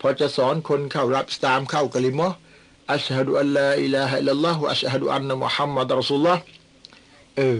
[0.00, 2.32] พอจะสอนคนเข้ารับสลามเข้ากะลิมะ
[2.92, 6.42] أشهد أن لا إله إلا الله أشهد أن محمدا رسول الله
[7.36, 7.58] เออ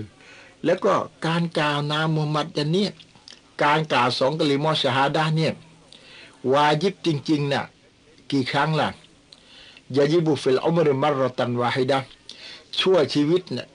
[0.65, 0.95] แล้วก็
[1.27, 2.91] การกล่าวนามมุฮัมมัดอันเนี้ย
[3.65, 5.53] การกล่าวสองกะลิมะชะฮาดะเนี่ย
[6.53, 7.65] วาญิบจริงๆน่ะ
[8.31, 8.89] กี่ครั้งล่ะ
[9.97, 11.99] يجب في العمر مرة واحدة
[12.81, 13.67] ชั่วชีวิตน่ะ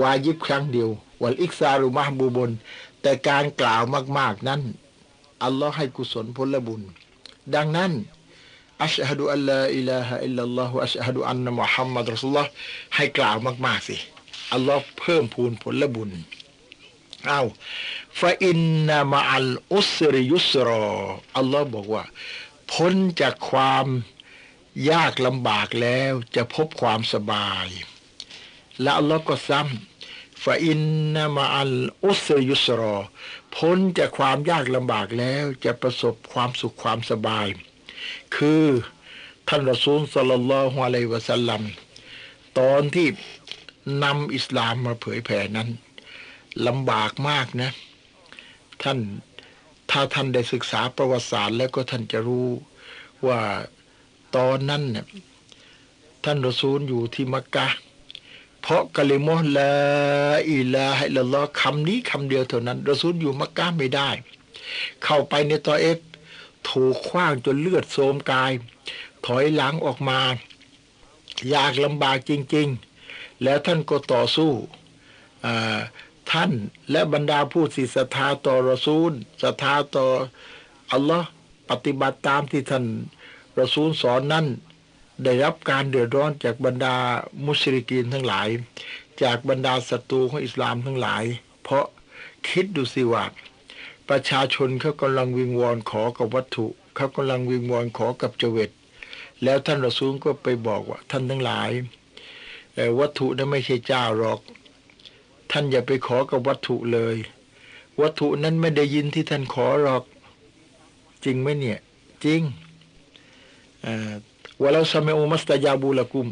[0.00, 0.88] วาญิบครั้งเดียว
[1.22, 2.50] والإكثار محبوب
[3.02, 3.82] แต่การกล่าว
[4.18, 4.60] มาก ๆ นั้น
[5.44, 6.82] อัลลอฮ์ให้กุศลผลบุญ
[7.54, 7.92] ดังนั้น
[8.82, 12.50] أشهد أن لا إله إلا الله أشهد أن محمدا رسول الله
[12.96, 13.96] ให้กล่าวมาก ๆ สิ
[14.54, 16.10] อัลลอฮ์เพิ่มพูนผลบุญ
[17.26, 17.40] เอา
[18.20, 20.84] فإنนามาอัลอุสริยุสรอ
[21.38, 22.04] อัลลอฮ์บอกว่า
[22.72, 23.86] พ้นจากความ
[24.90, 27.66] ยากลำบากแล้วจะพบความสบาย
[28.80, 30.80] และอัลลอฮ์ก็ซ้ำฟาอิน
[31.14, 31.74] นามาอัล
[32.04, 32.96] อุสยุสรอ
[33.56, 37.46] พ้นจากความยากลำบากแล้วจะประสบความสุขความสบาย
[38.36, 38.64] คือ
[39.48, 41.62] ท่านรอซูลสัลลัลลอฮุอะลัยวะสัลลัม
[42.58, 43.08] ตอนที่
[44.04, 45.68] นำอิสลามมาเผยแผ่นั้น
[46.66, 47.70] ลำบากมากนะ
[48.82, 48.98] ท่าน
[49.96, 52.48] ถ้าท่านได้ศึกษาประวัติศาสตร์แล้วก็ท่านจะรู้
[53.26, 53.40] ว่า
[54.36, 55.06] ตอนนั้นเนี่ย
[56.24, 57.66] ท่านรอซูลอยู่ที่มักกะ
[58.62, 64.10] เพราะกะลิมะ لا إله إلا الله คำนี้คำเดียวเท่านั้นรอซูลอยู่มักกะไม่ได้
[65.04, 65.98] เข้าไปในตอเอฟ
[66.68, 68.52] ถูกขว้างจนเลือดโซมกาย
[69.26, 70.20] ถอยหลังออกมา
[71.54, 72.68] ยากลำบากจริง
[73.06, 74.52] ๆ แล้วท่านก็ต่อสู้
[76.32, 76.52] ท่าน
[76.90, 80.06] และบรรดาผู้ศิศรัทธาต่อรอซูลศรัทธาต่อ
[80.92, 81.28] อัลลอฮ์
[81.70, 82.84] ปฏิบัติตามที่ท่าน
[83.60, 84.46] รอซูลสอนนั้น
[85.24, 86.94] ได้รับการเดือดร้อนจากบรรดา
[87.44, 88.48] มุชริกีนทั้งหลาย
[89.22, 91.24] จากบรรดาศัตรูของอิสลามทั้งหลาย
[91.62, 91.86] เพราะ
[92.48, 93.24] คิดดูสิว่า
[94.08, 98.70] ประชาชนเขากำลังวิงวอนขอกับวัตถุเขากำลังวิงวอนขอกับเจวิต
[99.42, 101.70] แล้วท่านรอซูลก็ไปบอกว่าท่านทั้งหลาย
[102.98, 104.40] วัตถุนั้นไม่ใช่เจ้าหรอก
[105.56, 107.16] ท่านอย่าไปขอกับวัตถุเลย
[108.00, 110.04] วัตถุนั้นไม่ได้ยินที่ท่านขอหรอก
[111.24, 111.78] จริงไหมเนี่ย
[112.24, 112.40] จริง
[114.60, 116.28] ว่าเราสมัยอุมัสตยาบูลกุม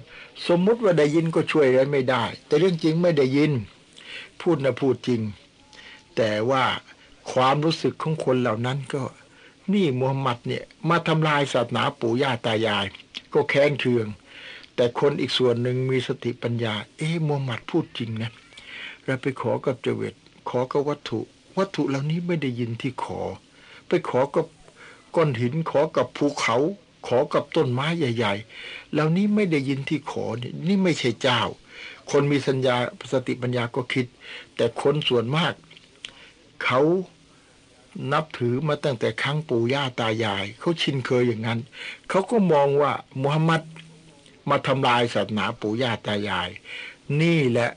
[0.46, 3.52] สมมุติว่าได้ยินก็ช่วยอะไรไม่ได้ แต่เรื่องจริงไม่ได้ยิน
[4.40, 5.20] พูดนะพูดจริง
[6.16, 6.64] แต่ว่า
[7.32, 9.02] ความรู้สึกของคนเหล่านั้นก็
[9.72, 12.86] นี่มูฮัมหมัดเนี่ย มาทำลายศาสนาปู่ย่าตายาย
[13.32, 14.06] ก็แค้นเคือง
[14.74, 18.32] แต่คนอีกส่วนหนึ่งมีสติปัญญา เอ๊ะมูฮัมหมัดพูดจริงนะ
[19.04, 20.14] เราไปขอกับเจเวต
[20.48, 21.20] ขอกับวัตถุ
[21.58, 23.20] วัตถุเหล่านี้ไม่ได้ยินที่ขอ
[23.88, 24.46] ไปขอกับ
[25.14, 26.56] ก้อนหินขอกับภูเขา
[27.06, 28.34] ขอกับต้นไม้ใหญ่
[28.64, 31.40] ๆ เหล่านี้ไม่ได้ยินที่ขอนี่นี่ไม่ใช่เจ้า
[32.10, 32.76] คนมีสัญญา
[33.12, 34.06] สติปัญญาก็คิด
[34.56, 35.54] แต่คนส่วนมาก
[36.64, 36.80] เขา
[38.12, 41.60] นับถือมาตั้งแต่ครั้งปู่ย่าตายาย เขาชินเคยอย่างนั้น
[42.08, 43.62] เขาก็มองว่ามุฮัมมัด
[44.50, 46.48] มาทำลายศาสนาปู่ย่าตายาย
[47.20, 47.70] นี่แหละ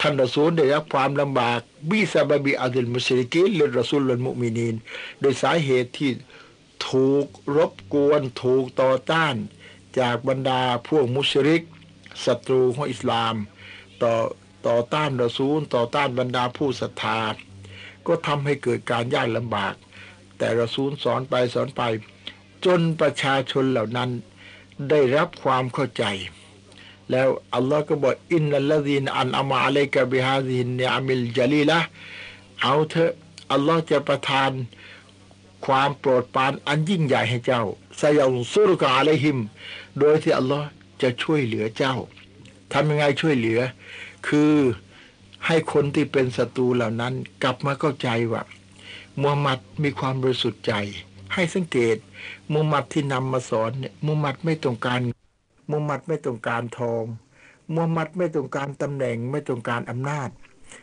[0.00, 4.74] ท่านรอซูลได้รับความลำบากบิซาบบิอาดิลมุชริกินหรือรอซูลลมุมินีน
[5.20, 6.10] โดยสาเหตุที่
[6.88, 9.34] ถูกรบกวนถูกต่อต้าน
[9.98, 11.62] จากบรรดาพวกมุชริก
[12.24, 13.34] ศัตรูของอิสลาม
[14.02, 14.14] ต่อ
[14.66, 17.20] ต่อต้านรอซูล ต่อต้านบรรดาผู้ศรัทธา
[18.06, 19.74] ก็ทำให้เกิดการยากลำบาก
[20.38, 21.82] แต่รอซูลสอนไปสอนไป
[22.64, 24.10] จนประชาชนเหล่านั้น
[24.90, 26.04] ได้รับความเข้าใจ
[27.10, 31.78] แล้วอัลลอฮ์ก็บอกอินนัลลดีนอันอามาอะลัยกะบิฮาซินเนอามิลจลีละ
[32.62, 33.12] เอาเถอะ
[33.52, 34.50] อัลลอฮ์จะประทาน
[35.66, 37.62] ความโปรดปรานอันยิ่งใหญ่ให้เจ้า
[38.00, 39.38] ซายัลซุรุกะอะลัยฮิม
[39.98, 40.66] โดยที่อัลลอฮ์
[41.02, 41.94] จะช่วยเหลือเจ้า
[42.72, 43.60] ทำยังไงช่วยเหลือ
[44.28, 44.54] คือ
[45.46, 48.42] ให้คนที่เป็นศัตรูเหล่านั้น กลับมาเข้าใจว่า
[49.20, 50.72] มุฮัมมัดมีความบริสุทธิ์ใจ
[51.34, 51.96] ให้สังเกต
[52.52, 55.00] มุฮัมมัดที่นำมาสอนเนี่ยมุฮัมมัดไม่ต้องการ
[55.70, 57.04] มุฮัมมัดไม่ต้องการทอง
[57.72, 60.30] มุฮัมมัดไม่ต้องการตำแหน่งไม่ต้องการอำนาจ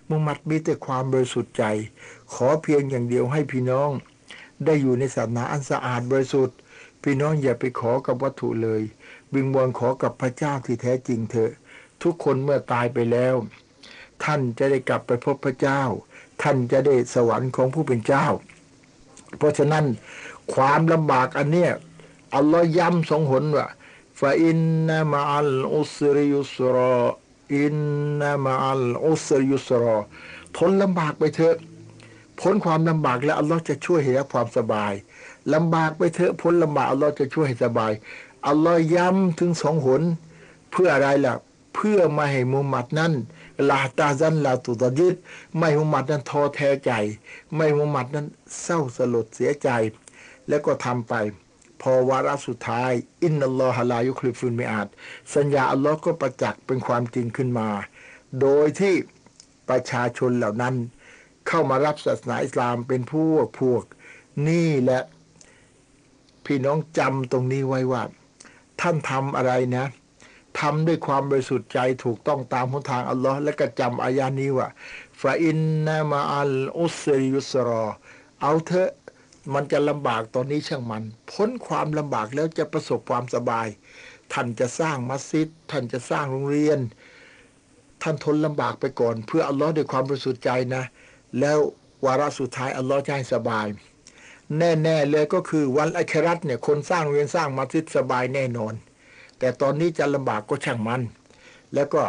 [0.08, 1.64] มุฮัมมัดมีแต่ความบริสุทธิ์ใจ
[2.34, 3.90] ขอเพียงอย่างเดียวให้พี่น้อง
[4.66, 6.58] ได้อยู่ในศาสนาอันสะอาดบริสุทธิ์
[7.04, 8.82] พี่น้องอย่าไปขอกับวัตถุเลย
[9.34, 11.52] วิงวอนขอกับพระเจ้าที่แท้จริงเถอะ
[12.04, 13.36] ทุกคนเมื่อตายไปแล้ว
[14.24, 15.82] ท่านจะได้กลับไปพบพระเจ้า
[16.42, 18.26] ท่านจะได้สวรรค์ของผู้เป็นเจ้า
[19.38, 19.86] เพราะฉะนั้น
[20.54, 21.72] ความลำบากอันเนี้ย
[22.36, 23.68] อัลลอฮ์ย้ำสองหนว่า
[24.20, 27.02] ฟาอินนามาอัลอุสริยุสรอ
[27.58, 27.76] อิน
[28.22, 29.98] นามาอัลอุสรยุสรอ
[30.58, 31.56] ทนลำบากไปเถอะ
[32.40, 34.94] พ้นความลำบากแล้วอัลลอฮ์จะช่วยให้ความสบาย
[35.54, 37.92] ลำบากไปเถอะพ้นลำบากอัลลอฮ์จะช่วยให้สบาย
[38.48, 40.02] อัลลอฮ์ย้ำถึงสองหน
[40.72, 41.36] เพื่ออะไรล่ะ
[41.76, 43.14] เพื่อไม่ให้มุฮัมมัดนั้น
[43.70, 45.16] ลาตาซันลาตุตยิด
[45.58, 46.92] ไม่มุฮัมมัดนั้นท้อแท้ใจ
[47.56, 48.26] ไม่มุฮัมมัดนั้น
[48.62, 49.70] เศร้าสลดเสียใจ
[50.48, 51.14] แล้วก็ทำไป
[51.82, 52.92] พอวาระสุดท้าย
[53.24, 54.88] อินนัลลอฮะลายุคลิฟุนไม่อาจ
[55.36, 57.70] สัญญาอัลลอฮ์ก็ประจักษ์เป็นความจริงขึ้นมา
[58.42, 58.94] โดยที่
[59.70, 60.76] ประชาชนเหล่านั้น
[61.48, 63.84] เข้ามารับศาสนาอิสลามเป็นพวกพวก
[64.48, 65.02] นี่แหละ
[66.46, 68.04] พี่น้องจำตรงนี้ไว้ว่า
[68.82, 69.86] ท่านทำอะไรนะ
[70.60, 74.68] ทำด้วยความบริสุทธิ์ใจถูกต้องตามหนทางอัลลอฮ์และก็จำอายานี้ว่า
[75.22, 77.86] ฟาอินนามาอัลอุสริยุสรอ
[78.42, 78.92] เอาเถอะ
[79.54, 83.68] มันจะลำบากตอนนี้ช่างมัน พ้นความลำบากแล้วจะประสบความสบาย
[84.34, 86.80] ท่านจะสร้างมัสยิด ท่านจะสร้างโรงเรียน
[88.02, 90.84] ท่านทนลำบากไปก่อน เพื่ออัลลอฮ์ด้วยความบริสุทธิ์ใจนะ
[91.40, 91.60] แล้ว
[92.06, 93.68] วาระสุดท้ายอัลลอฮ์จะให้สบาย
[94.58, 98.74] แน่ๆเลยก็คือวันอัครัตเนี่ยคนสร้างโรงเรียนสร้างมัสยิดสบายแน่นอน
[99.40, 101.02] แต่ตอนนี้จะลำบากก็ช่างมัน
[101.74, 102.04] แล้วก็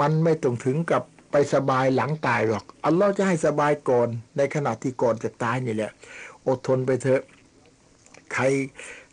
[0.00, 5.92] มันไม่ต้องถึงกับไปสบายหลังตายหรอก อัลลอฮ์จะให้สบายก่อนในขณะที่ก่อนจะตายนี่แหละ
[6.48, 7.22] อดทนไปเถอะ
[8.32, 8.44] ใคร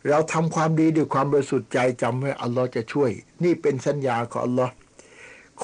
[0.08, 3.10] เราทำความดีด้วยความบริสุทธิ์ใจจำไว้อัลลอฮ์จะช่วย
[3.44, 4.72] นี่เป็นสัญญาของอัลลอฮ์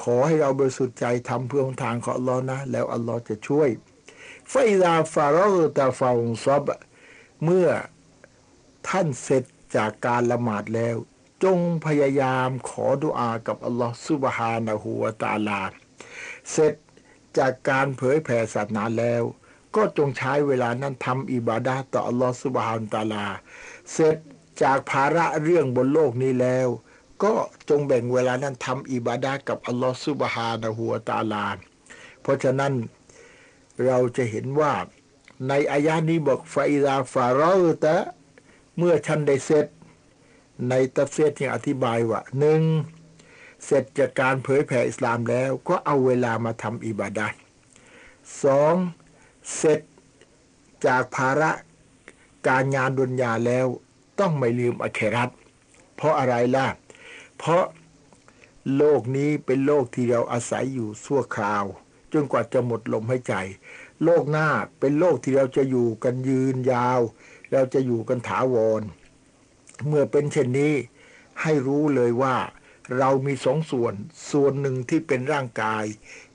[0.00, 3.68] ขอให้เราบริสุทธิ์ใจทำเพื่อหนทางของอัลลอฮ์นะ แล้วอัลลอฮ์จะช่วย
[4.50, 5.46] ไฟดาฟารอ
[5.76, 6.66] ตาฟาอุซอบ
[7.44, 7.68] เมื่อ
[8.88, 9.44] ท่านเสร็จ
[9.76, 10.96] จากการละหมาดแล้ว
[11.44, 15.60] จงพยายามขอดุอากับอัลลอฮ์ซุบฮานะฮูวะตาลา
[16.50, 16.74] เสร็จ
[17.38, 19.22] จากการเผยแผ่ศาสนาแล้ว
[19.76, 23.26] ก็จงใช้เวลานั้นทำอิบาดาต่ออัลลอฮ์ซุบฮานตะอาลา
[23.92, 24.16] เสร็จ
[24.62, 26.68] จากภาระเรื่องบนโลกนี้แล้ว
[27.22, 27.34] ก็
[27.68, 31.46] จงแบ่งเวลานั้นทำอิบาดากับอัลลอฮ์ซุบฮานะฮูวตาลา
[32.22, 32.72] เพราะฉะนั้น
[33.86, 34.74] เราจะเห็นว่า
[35.48, 37.96] ในอายานี้บอกฟาอิดาฟารอตะ
[38.76, 39.66] เมื่อท่านได้เสร็จ
[40.68, 42.62] ในตัฟเซตยังอธิบายว่าหนึ่ง
[43.64, 47.26] เสร็จจากการเผยแผ่อิสลามแล้วก็เอาเวลามาทำอิบาดะ
[48.44, 48.74] สอง
[49.52, 49.80] เสร็จ
[50.86, 51.50] จากภาระ
[52.48, 53.66] การงานดุนยาแล้ว
[54.20, 55.30] ต้องไม่ลืมอัครัต
[55.96, 56.66] เพราะอะไรล่ะ
[57.38, 57.64] เพราะ
[58.76, 61.64] โลกนี้เป็นโลกที่เราอาศัยอยู่ชั่วคราว
[62.12, 63.34] จนกว่าจะหมดลมหายใจ
[64.04, 67.00] โลกหน้าเป็นโลกที่เราจะอยู่กันยืนยาว
[67.52, 68.82] เราจะอยู่กันถาวร
[69.86, 70.74] เมื่อเป็นเช่นนี้
[71.42, 72.36] ให้รู้เลยว่า
[72.98, 73.94] เรามีสองส่วน
[74.30, 75.84] ส่วนหนึ่งที่เป็นร่างกาย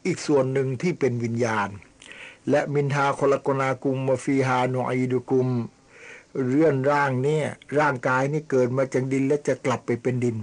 [0.05, 1.69] อีกส่วนหนึ่งที่เป็นวิญญาณ
[2.49, 5.47] และมินทาคลกนากุมมาฟีฮาโนอิดุกุม
[6.47, 7.45] เรื่อนร่างเนี่ย
[7.79, 10.37] ร่างกายนี่เกิดมาจากดินและจะกลับไปเป็นดิน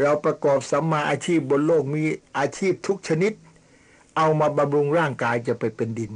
[0.00, 2.02] เราประกอบสัมมาอาชีพบนโลกมี
[2.38, 3.32] อาชีพทุกชนิด
[4.16, 6.12] เอามาบำรุงร่างกายจะไปเป็นดิน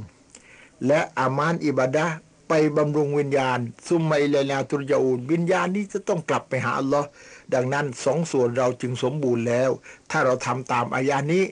[0.87, 2.05] และอามานอิบาดะ
[2.49, 7.07] ไปบำรุงวิญญาณ ซุมไมเลนาตุรยาอูนวิญญาณนี้จะต้องกลับไปหาอัลลอฮ์
[7.53, 9.69] ดังนั้นสองส่วนเราจึงสมบูรณ์แล้ว
[10.11, 11.43] ถ้าเราทำตามอายานี้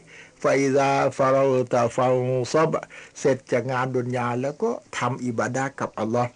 [0.46, 2.08] ไฟซาฟาราตาฟา
[2.54, 2.70] ซอบ
[3.20, 6.32] เสร็จจากงานดุนยาแล้วก็ทำอิบาดะกับอัลลอฮ์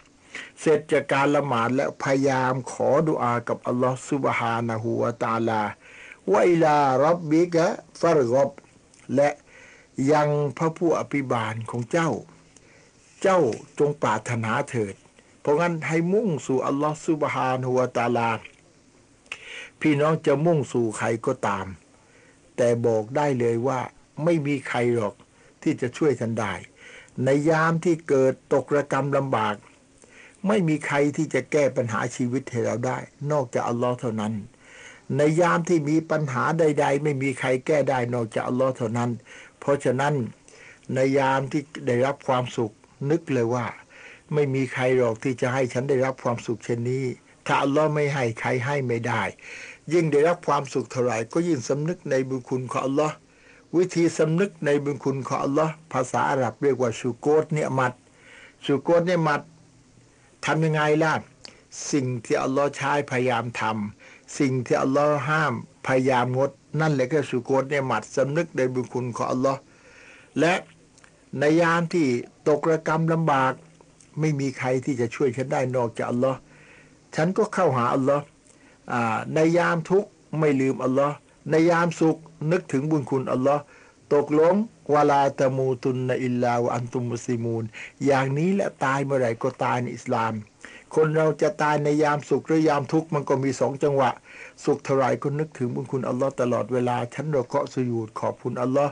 [0.62, 5.62] เสร็จจากการละหมาดและพยายามขอดุอากับอัลลอฮ์ซุบฮานะฮูวตาลา
[6.32, 7.66] วะอิลารับบิกะ
[8.00, 8.50] ฟารกบ
[9.16, 9.30] และ
[10.12, 12.10] ยังพระผู้อภิบาลของเจ้า
[13.22, 13.40] เจ้า
[13.80, 14.96] จงปรารถนาเถิด
[15.42, 18.30] เพราะงั้นให้มุ่งสู่อัลลอฮฺซุบฮานะฮูวตาลา
[19.82, 21.68] พี่น้องจะมุ่งสู่ใครก็ตาม
[22.58, 23.80] แต่บอกได้เลยว่า
[24.24, 25.14] ไม่มีใครหรอก
[25.64, 26.54] ที่จะช่วยท่านได้
[27.24, 29.56] ในยามที่เกิดตกระกรรมลำบาก
[30.48, 32.98] ไม่มีใครที่จะแก้ปัญหาชีวิตให้เราได้
[33.32, 34.34] นอกจากอัลลอฮ์เท่านั้น
[35.18, 39.12] ในยามที่มีปัญหาใด ๆ ไม่มีใครแก้ได้นอกจากอัลลอฮ์เท่านั้น
[39.60, 40.14] เพราะฉะนั้น
[40.94, 42.74] ในยามที่ได้รับความสุข
[43.12, 43.66] นึกเลยว่า
[44.34, 47.04] ไม่มีใครหรอกที่จะให้ฉันได้รับความสุขเช่นนี้
[47.46, 49.24] ถ้าอัลลอฮ์ไม่ให้ใครให้ไม่ได้
[49.94, 53.16] ยิ่งได้รับความสุขเท่าไหร่ก็ยิ่งสำนึกในบุญคุณของอัลลอฮ์
[53.76, 57.94] วิธีสำนึกในบุญคุณของอัลลอฮ์ภาษาอาหรับเรียกว่าชูโกตเนี่ยมัด
[58.66, 59.42] ชูโกตเนี่ยมัด
[60.46, 61.14] ทำยังไงล่ะ
[61.92, 65.54] สิ่งที่อัลลอฮ์ใช้พยายามทำสิ่งที่อัลลอฮ์ห้าม
[65.88, 69.60] พยายามงด นั่นแหละก็ชูโกตเนี่ยมัดสำนึกในบุญคุณของอัลลอฮ์
[70.40, 70.54] และ
[71.40, 72.08] ในยามที่
[72.48, 73.54] ตกระกรรมลำบาก
[74.20, 76.40] ไม่มีใครที่จะช่วยฉันได้นอกจากอัลลอฮ์
[77.16, 78.24] ฉันก็เข้าหาอัลลอฮ์
[79.34, 80.10] ในยามทุกข์
[80.40, 81.16] ไม่ลืมอัลลอฮ์
[81.50, 82.18] ในยามสุข
[82.52, 83.64] นึกถึงบุญคุณอัลลอฮ์
[84.14, 84.56] ตกลง
[84.94, 87.64] วาลาตะมูตุนอิลลาวอันตุมมุสลิมูน
[88.06, 90.34] อย่างนี้และตายเมื่อไหร่ก็ตายในอิสลาม
[90.96, 94.10] คนเราจะตายในยามสุขหรือยามทุกข์มันก็มีสองจังหวะ
[94.66, 98.92] สุขเท่าไรก็นึกถึงบุญคุณอัลลอฮ์ตลอดเวลา ฉันเราเคาะสุญูดขอบคุณอัลลอฮ์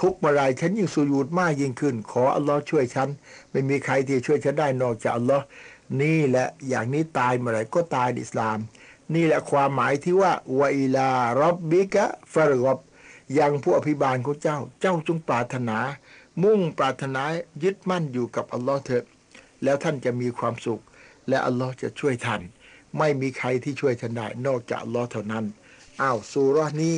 [0.00, 3.08] ทุกเมื่อไรฉันยิ่งสุญูดมากยิ่งขึ้น ขออัลลอฮ์ช่วยฉัน
[3.50, 5.44] ไม่มีใครที่ช่วยฉันได้นอกจากอัลลอฮ์
[6.00, 8.58] นี่แหละอย่างนี้ตายเมื่อไหร่ก็ตายในอิสลาม
[9.12, 12.78] นี่แหละความหมายที่ว่าوإلى ربك فارغب
[13.38, 15.78] ยังผู้อภิบาลของเจ้า เจ้าจงปรารถนา
[16.42, 17.22] มุ่งปรารถนา
[17.62, 19.04] ยึดมั่นอยู่กับอัลลอฮ์เถอะ
[19.62, 20.82] แล้วท่านจะมีความสุข
[21.28, 22.42] และอัลลอฮ์จะช่วยท่าน
[22.98, 25.44] ไม่มีใครที่ช่วยท่านได้นอกจากอัลลอฮ์เท่านั้น
[26.02, 26.94] อ้าวสุราะห์นี้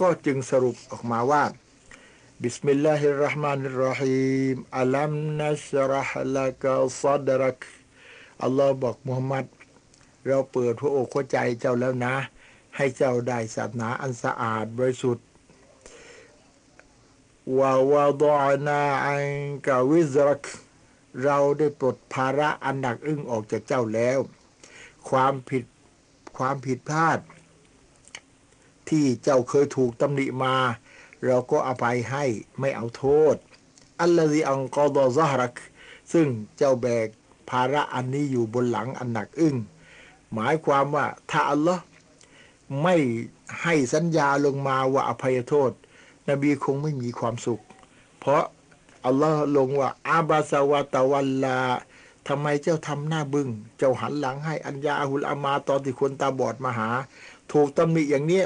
[0.00, 1.44] ก็จึงสรุปออกมาว่า
[2.42, 6.64] بسم الله الرحمن الرحيم ألم نشرح لك
[7.02, 7.60] صدرك
[8.44, 9.46] อัลลอฮ์บอกมุฮัมมัด
[10.26, 12.14] เราเปิดหัวอกหัวใจเจ้าแล้วนะ
[12.76, 15.26] ให้เจ้าได้ศาสนาอันสะอาดบริสุทธิ์
[17.58, 19.24] วาวาดอนาอัน
[19.66, 20.44] กาวิซรัก
[21.22, 24.18] เราได้ปลดภาระอันหนักอึ้งออกจากเจ้าแล้ว
[25.10, 25.64] ความผิด
[26.36, 27.18] ความผิดพลาด
[28.88, 30.56] ที่เจ้าเคยถูกตำหนิมา
[31.24, 32.24] เราก็อภัยให้
[32.60, 33.04] ไม่เอาโท
[33.34, 33.36] ษ
[34.00, 35.54] อัลลอฮิอังกอดอซารัก
[36.12, 37.08] ซึ่งเจ้าแบก
[37.50, 39.56] ภาระอันนี้อยู่บนหลังอันหนักอึ้ง
[40.34, 41.82] หมายความว่าถ้าอัลลอฮ์
[42.82, 42.96] ไม่
[43.62, 45.70] ให้สัญญาลงมาว่าอภัยโทษ
[46.30, 47.62] นบีคงไม่มีความสุข
[48.20, 48.42] เพราะ
[49.06, 51.58] อัลลอฮ์ลงว่าอาบาสวาตะวันลา
[52.28, 56.88] ทำไมเจ้าทำหน้าบึง้งเจ้าหันหลังให้อัญญาอาหุลอามาตอนที่คนตาบอดมาหา
[57.52, 58.42] ถูกตำหนิอย่างนี้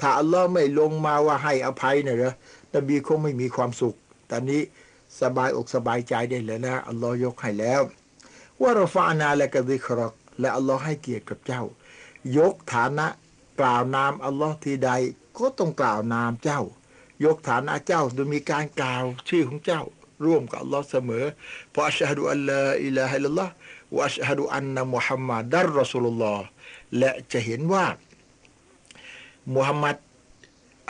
[0.00, 2.32] ถ้าอัลลอฮ์ไม่ลงมาว่าให้อภัยเนี่ยเหรอ
[2.74, 3.94] นบีคงไม่มีความสุข
[4.30, 4.62] ตอนนี้
[5.20, 7.80] สบายอกสบายใจได้เลยนะอัลลอฮ์ยกให้แล้ว
[8.60, 11.62] ورفعنا لك ذكرك และอัลลอฮ์ให้เกียรติกับเจ้า
[12.38, 13.06] ยกฐานะ
[13.60, 14.90] กล่าวนามอัลลอฮ์ที่ใด
[15.38, 16.60] ก็ต้องกล่าวนามเจ้า
[17.24, 19.82] ยกฐานะเจ้าโดยมีการกล่าวชื่อของเจ้า
[20.24, 21.24] ร่วมกับอัลลอฮ์เสมอ
[21.70, 26.46] เพราะأشهد أن لا إله إلا الله وأشهد أن محمدا رسول الله
[26.98, 27.86] และจะเห็นว่า
[29.54, 29.96] มุฮัมมัด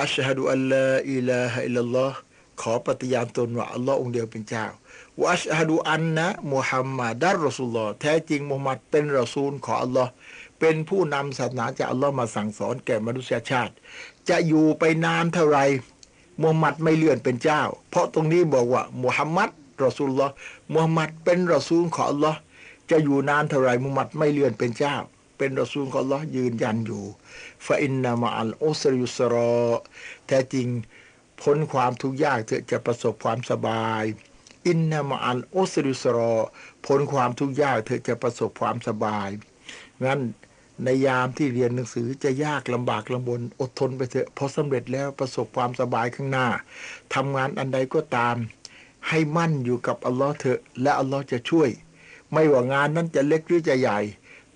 [0.03, 2.17] أشهد أن لا إله إلا الله
[2.61, 4.67] ขอปฏิญาณตนว่าอัลลอฮ์องเดียวเป็นเจ้า
[5.19, 10.11] وأشهد أن محمدا رسول الله แท้จริงมุฮัมมัดเป็นรอซูลของอัลลอฮ์
[10.61, 13.75] เป็นผู้นำศาสนาจากอัลลอฮ์มาสั่งสอนแก่มนุษยชาติ
[14.29, 15.59] จะอยู่ไปนานเท่าไร
[16.41, 19.51] มุฮัมมัดไม่เลื่อนเป็นเจ้า เพราะตรงนี้บอกว่าمحمد
[19.85, 20.33] رسول الله
[20.73, 22.39] มุฮัมมัดเป็นรอซูลของอัลลอฮ์
[22.91, 24.97] จะอยู่นานเท่าไรมุฮัมมัดไม่เลื่อนเป็นเจ้า
[25.39, 27.05] เป็นรอซูลของอัลลอฮ์ยืนยันอยู่
[27.67, 29.55] ฟาอินนามาอัลอุสรยุสรอ
[30.27, 30.69] แท้จริง
[31.41, 34.05] พ้นความทุกข์ยากเถอะจะประสบความสบาย
[34.67, 36.35] อินนามาอัลอุสรยุสรอ
[36.87, 39.29] พ้นความทุกข์ยากเถอจะประสบความสบาย
[40.05, 40.21] งั้น
[40.85, 46.49] ในยามที่เรียนหนังสือจะยากลำบากลำบนอดทนไปเถอะพอสำเร็จแล้วประสบความสบายข้างหน้า
[47.15, 48.37] ทำงานอันใดก็ตาม
[49.09, 51.71] ให้มั่นอยู่กับอัลลอฮ์เถอะและอัลลอฮ์จะช่วย
[52.33, 53.99] ไม่ว่างานนั้นจะเล็กหรือจะใหญ่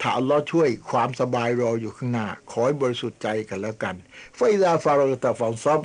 [0.00, 3.94] ถ้าอัลลอฮ์ช่วยความสบายรออยู่ข้างหน้า ขอให้บริสุทธิ์ใจกันแล้วกัน
[4.36, 5.80] ไฟซาฟารตาฟอนซอบ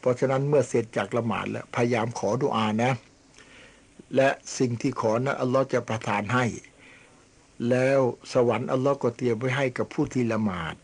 [0.00, 2.92] เพราะฉะนั้นเมื่อเสร็จจากละหมาดแล้วพยายามขอดุอานะ
[4.16, 4.28] และ
[4.58, 6.44] สิ่งที่ขอนั้นอัลลอฮ์จะประทานให้
[7.70, 8.00] แล้ว
[8.32, 10.74] สวรรค์อัลลอฮ์ก็เตรียมไว้ให้กับผู้ที่ละหมาด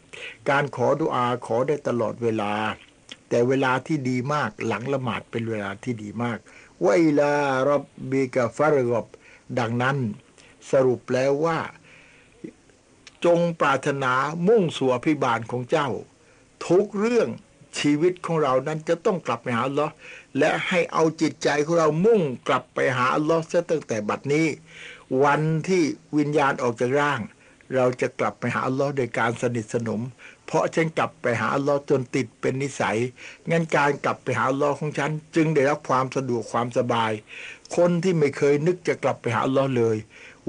[0.50, 2.52] การขอดุอาขอได้ตลอดเวลา
[3.28, 6.38] แต่เวลาที่ดีมากหลังละหมาดเป็นเวลาที่ดีมาก
[6.84, 7.34] วอิลา
[7.70, 9.06] รับบิกาฟารกบ
[9.58, 9.96] ดังนั้น
[10.70, 11.58] สรุปแล้วว่า
[13.24, 14.12] จงปรารถนา
[14.48, 15.88] มุ่งสู่อภิบาลของเจ้า
[16.68, 17.28] ทุกเรื่อง
[17.78, 19.92] ชีวิตของเรานั้นจะต้องกลับไปหาอัลลอฮ์
[20.38, 24.46] และให้เอาจิตใจของเรามุ่งกลับไปหาอัลลอฮ์ตั้งแต่บัดนี้
[25.24, 25.82] วันที่
[26.16, 27.20] วิญญาณออกจากร่าง
[27.74, 30.00] เราจะกลับไปหาอัลลอฮ์โดยการสนิทสนม
[30.46, 32.98] เพราะฉันกลับไปหาอัลลอฮ์จนติดเป็นนิสัย
[33.50, 37.12] งั้นการกลับไปหาอัลลอฮ์ของฉัน จึงได้รับความสะดวกความสบาย
[37.76, 39.96] คนที่ไม่เคยนึกจะกลับไปหาอัลลอฮ์เลย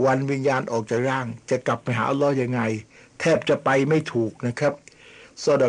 [0.06, 2.62] วันวิญญาณออกจากร่าง จะกลับไปหาอัลลอฮ์ยังไง
[3.20, 4.74] แทบจะไปไม่ถูกนะครับ
[5.44, 5.64] ซาด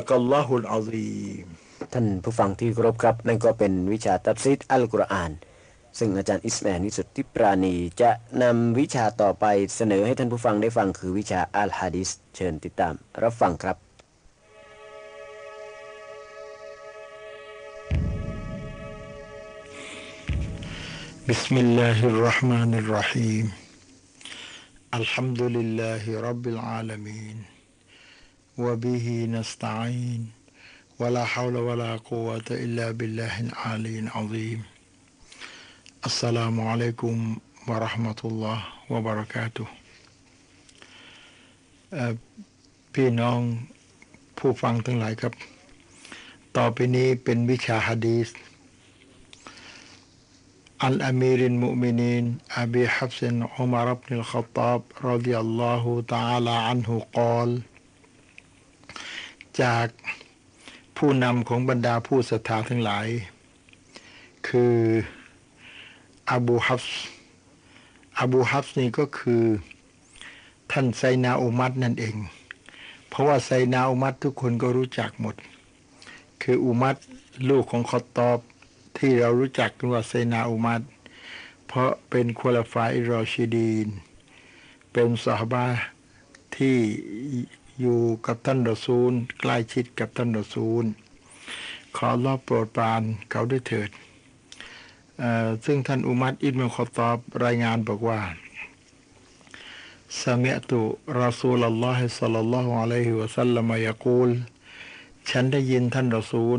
[1.76, 5.32] ะกัลลอฮุลอาซีม ท่านผู้ฟังที่เคารพครับ นั่นก็เป็นวิชาตัฟซีดอัลกุรอาน
[6.00, 8.12] ซึ่งอาจารย์อิสมาอิลนิสุทธิปราณี จะ
[8.44, 13.78] นำวิชาต่อไปเสนอให้ท่านผู้ฟังได้ฟังคือวิชาอัลฮะดิษเชิญติดตาม รับฟังครับ
[21.32, 23.46] بسم الله الرحمن الرحيم
[25.00, 27.38] الحمد لله رب العالمين
[28.64, 30.35] وبه نستعين
[31.02, 34.60] ولا حول ولا قوة إلا بالله العلي العظيم
[36.06, 37.16] السلام عليكم
[37.70, 38.60] ورحمة الله
[38.94, 39.68] وبركاته
[41.94, 42.14] เอ่อ
[42.94, 43.40] พี่น้อง
[44.38, 45.34] ผู้ฟังทั้งหลายครับ
[46.58, 48.30] ต่อไปนี้เป็นวิชาฮะดีษ
[50.86, 52.26] عن أمير المؤمنين
[52.64, 53.20] أبي حفص
[53.56, 54.82] عمر بن الخطاب
[55.12, 55.84] رضي الله
[56.14, 57.50] تعالى عنه قال
[59.62, 59.88] จาก
[60.97, 63.07] ผู้นำของบรรดาผู้ศรัทธาทั้งหลาย
[64.49, 64.75] คือ
[66.31, 67.05] อบูฮัฟส์
[68.19, 69.43] อบูฮัฟส์นี่ก็คือ
[70.73, 72.17] ท่านไซนาอุมัดนั่นเอง
[73.09, 75.37] เพราะว่าไซนาอุมัดทุกคนก็รู้จักหมด
[76.43, 76.97] คืออุมัด
[77.51, 78.39] ลูกของคอตอบ
[78.99, 80.83] ที่เรารู้จักกันว่าไซนาอุมัด
[81.67, 83.89] เพราะเป็นคุลฟาอิรอชิดีน
[84.93, 85.67] เป็นสหบา
[86.57, 86.77] ที่
[87.81, 90.85] อยู่กับท่านรอซูล ใกล้ชิดกับท่านรอซูล
[91.97, 93.91] ขอรอบโปรดปรานเขาด้วยเถิด
[95.65, 98.21] ซึ่งท่านอุมัดอิบนุขอตอบรายงานบอกว่า
[100.21, 100.81] สมิอตุ
[101.21, 104.31] รอซูลลลอฮ์สัลลัลลอฮุอะลัยฮิวะสัลลัมยะกูล
[105.31, 106.59] ฉันได้ยินท่านรอซูล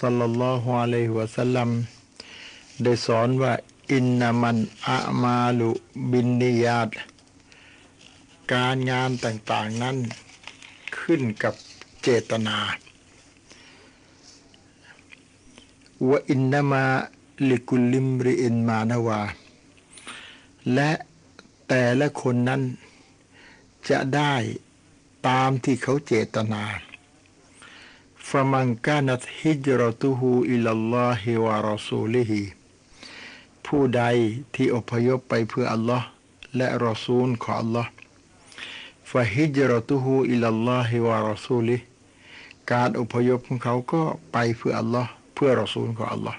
[0.00, 1.68] สัลลัลลอฮุอะลัยฮิวะสัลลัม
[2.82, 3.52] ได้สอนว่า
[3.92, 4.58] อินนามัน
[4.88, 5.70] อามาลุ
[6.10, 6.88] บินนิยาต
[8.52, 9.96] การงานต่างๆนั้น
[11.02, 11.54] ขึ้นกับ
[12.02, 12.58] เจตนา
[16.08, 16.84] ว่าอินนามะ
[17.50, 19.20] ลิกุลิมริอินมานาวา
[20.74, 20.90] และ
[21.68, 22.62] แต่ละคนนั้น
[23.88, 24.34] จะได้
[25.28, 26.62] ตามที่เขาเจตนา
[28.28, 32.42] ฟะมังกานัตฮิจรตุฮูอิลลอฮิวารอซูลิฮี
[33.66, 34.02] ผู้ใด
[34.54, 36.06] ที่อพยพไปเพื่ออัลลอฮ์
[36.56, 37.90] และรอซูลของอัลลอฮ์
[39.12, 41.76] فهجرته إلى الله ورسوله
[42.72, 44.02] การอพยพของเขาก็
[44.32, 46.36] ไปเพื่ออัลลอฮ์เพื่อรอซูลของอัลลอฮ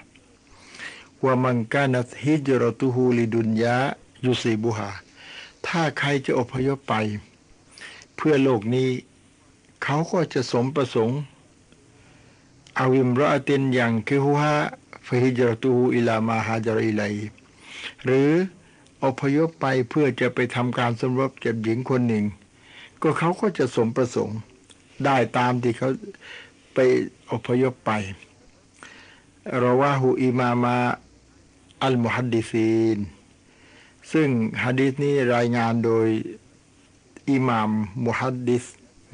[1.24, 4.90] ومن كانت هجرته لدنيا يصيبها
[5.66, 6.94] ถ้าใครจะอพยพไป
[8.16, 8.90] เพื่อโลกนี้
[9.82, 11.20] เขาก็จะสมประสงค์
[12.78, 17.02] أو امرأة ينكحها فهجرته إلى ما هاجر إليه
[18.04, 18.30] หรือ
[19.04, 22.26] อพยพไปเพื่อจะไปทำการสมรสกับหญิงคนหนึ่ง
[23.06, 24.38] ก็เขาก็จะสมประสงค์
[25.04, 25.90] ได้ตามที่เขา
[26.74, 26.78] ไป
[27.32, 27.90] อพยพไป
[29.62, 32.98] رواه إماما المحدثين
[34.12, 34.28] ซึ่ง
[34.64, 36.08] ฮะดีษนี้รายงานโดย
[37.30, 37.70] อิหมาม
[38.06, 38.64] มุฮัดดิส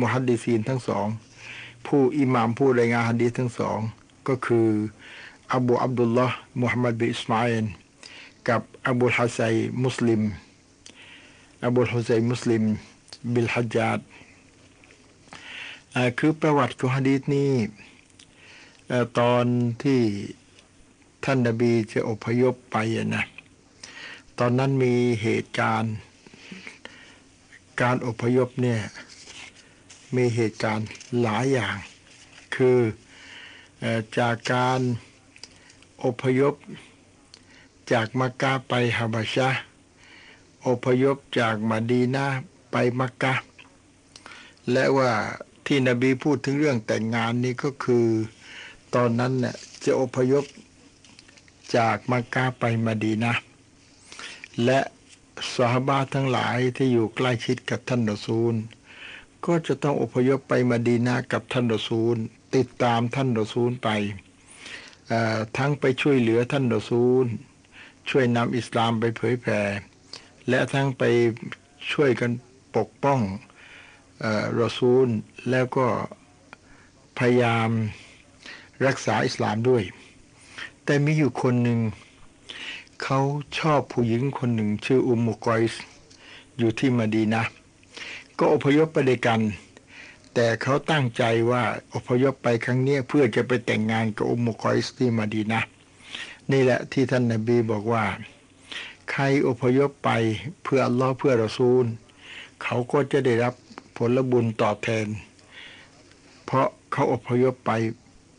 [0.00, 1.06] มุฮัดดิซีนทั้งสอง
[1.86, 3.78] ผู้อิหมามผู้รายงานฮะดีษทั้งสอง
[4.28, 4.68] ก็คือ
[5.54, 7.66] อบูอับดุลลอฮ์มุฮัมมัดบิอิสมาอิล
[8.48, 10.22] กับอบูฮัสัยมุสลิม
[11.66, 12.64] อบูฮัสัยมุสลิม
[13.32, 14.00] บิลฮัจญาด
[16.18, 17.52] คือประวัติของฮะดีษนี้
[18.88, 19.44] เอ่อตอน
[19.82, 20.00] ที่
[21.24, 22.76] ท่านนบีจะอพยพไป
[23.14, 23.24] นะ
[24.38, 25.94] ตอนนั้นมีเหตุการณ์
[27.80, 28.80] การอพยพเนี่ย
[30.16, 30.86] มีเหตุการณ์
[31.22, 31.76] หลายอย่าง
[32.54, 32.78] คือ
[33.82, 33.84] อ
[34.18, 34.80] จากการ
[36.04, 36.54] อพยพ
[37.92, 39.48] จากมักกะไปฮาบาชะ
[40.66, 42.26] อพยพจากมาดีนา
[42.70, 43.34] ไปมักกะ
[44.72, 45.12] และว่า
[45.66, 48.06] ที่นบีพูดถึงเรื่องแต่งงานนี้ก็คือ
[48.94, 50.44] ตอนนั้นเนี่ยจะอพยพ
[51.76, 53.32] จากมักกะไปมาดีนา
[54.64, 54.80] และ
[55.56, 58.54] สหบาทั้งหลายที่อยู่ใกล้ชิดกับท่านรอซูล
[59.46, 62.16] ก็จะต้องอพยพไปมาดีนากับท่านรอซูล
[62.56, 63.88] ติดตามท่านรอซูลไป
[65.58, 67.26] ทั้งไปช่วยเหลือท่านรอซูล
[68.10, 69.60] ช่วยนำอิสลามไปเผยแผ่
[70.48, 71.02] และทั้งไป
[71.92, 72.30] ช่วยกัน
[72.76, 73.20] ปกป้อง
[74.22, 74.26] อ
[74.60, 75.08] รอซูล
[75.50, 75.86] แล้วก็
[77.18, 77.70] พยายาม
[78.86, 79.82] รักษาอิสลามด้วย
[80.84, 81.80] แต่มีอยู่คนหนึ่ง
[83.02, 83.20] เขา
[83.58, 85.82] ชอบผู้หญิงคนหนึ่งชื่ออุมมุกอยส์
[86.58, 87.42] อยู่ที่มาดีนะ
[88.38, 89.40] ก็อพยพไปด้วยกัน
[90.34, 91.64] แต่เขาตั้งใจว่า
[91.94, 95.60] อพยพไปครั้งนี้เพื่อจะไปแต่งงานกับอุมมุกอยส์ที่มาดีนะ
[96.52, 98.04] นี่แหละที่ท่านนบีบอกว่า
[99.10, 100.10] ใครอพยพไป
[100.62, 101.84] เพื่ออัลลอฮ์เพื่อรอซูล
[102.62, 103.54] เขาก็จะได้รับ
[103.96, 105.06] ผลบุญตอบแทน
[106.44, 107.70] เพราะเขาอพยพไป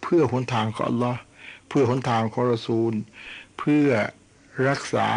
[0.02, 1.20] เพื่อหนทางของอัลลอฮ์
[1.68, 2.94] เพื่อหนทางของรอซูล
[3.60, 3.88] เพื่อ
[4.68, 5.10] รักษา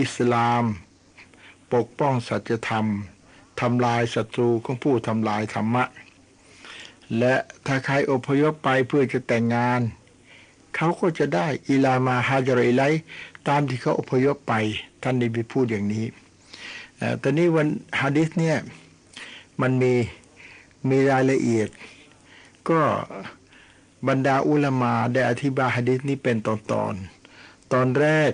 [0.00, 0.64] อิสลาม
[1.74, 2.86] ปกป้องสัจธรรม
[3.60, 5.84] ทำลายศัตรูของผู้ทำลายธรรมะ
[7.18, 7.34] และ
[7.66, 9.80] ถ้าใครอพยพไปเพื่อจะแต่งงาน
[10.76, 12.82] เขาก็จะได้อิลามาฮาจรอิไล
[13.48, 14.54] ตามที่เขาอพยพไป
[15.02, 16.06] ท่านนบีพูดอย่างนี้
[17.22, 17.68] ตอนนี้วัน
[18.00, 18.58] ฮะดิษเนี่ย
[19.60, 19.92] มันมี
[20.88, 21.68] มีรายละเอียด
[22.68, 22.80] ก็
[24.08, 26.94] บรรดาอุลามาได้อธิบายฮะดิษนี้เป็นตอนตอน
[27.72, 28.32] ตอนแรก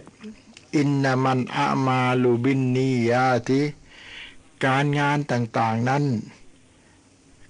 [0.76, 3.62] อินนามันอามาลูบินนียาติ
[4.64, 6.04] การงานต่างๆนั้น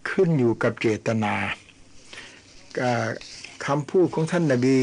[0.09, 1.35] ขึ้นอยู่กับเจตนา
[3.67, 4.77] คำพูดของท่านนบี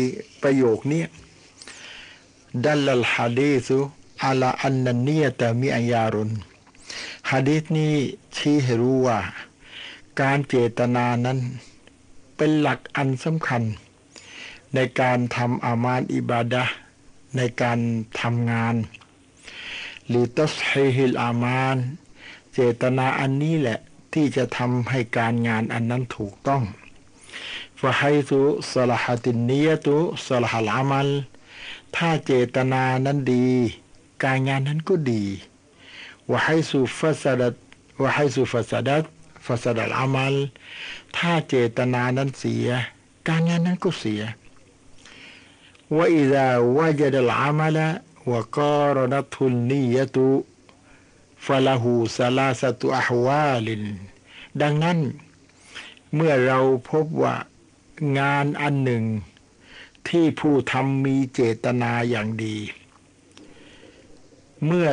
[0.44, 1.04] ประโยคนี้
[2.64, 3.80] ดัลลัลฮะดีซุ
[4.24, 6.32] อาลาอันนันเนียตมีอัยารุน
[7.32, 7.94] ฮะดีษนี้
[8.36, 9.20] ชี้ให้รู้ว่า
[10.22, 11.40] การเจตนานั้น
[12.36, 13.64] เป็นหลักอันสำคัญ
[14.76, 16.64] ในการทำอามานอิบาดะ
[17.38, 17.80] ในการ
[18.22, 18.76] ทำงาน
[20.14, 21.78] ลิตัสฮีฮิลอามาน
[22.54, 23.80] เจตนาอันนี้แหละ
[24.14, 26.64] ที่จะทำให้การงานอันนั้นถูกต้อง
[27.80, 28.40] ฟะไฮตุ
[28.74, 29.96] สลาฮตินนียตุ
[30.28, 31.10] สลาฮลามัล
[31.96, 33.50] ถ้าเจตนานั้นดี
[34.24, 35.24] การงานนั้นก็ดี
[36.30, 37.54] ว่าให้สุฟาสดัด
[38.02, 39.04] วะให้สุฟาสดัด
[39.46, 40.36] ฟาสดัดอามัล
[41.18, 42.68] ถ้าเจตนานั้นเสีย
[43.28, 44.22] การงานนั้นก็เสีย
[45.98, 46.48] วะอิดา
[46.78, 47.80] วะจัดลอามัล
[48.32, 48.60] วะก
[48.96, 50.28] รณทุนนียตุ
[51.46, 53.84] ฟาลาหูซลาสตุอหวาลิน
[54.62, 55.00] ดังนั้น
[56.16, 56.60] เมื่อเรา
[56.90, 57.36] พบว่า
[58.20, 59.04] งานอันหนึ่ง
[60.08, 62.58] ที่ผู้ทำมีเจตนาอย่างดี
[64.66, 64.88] เมื่อ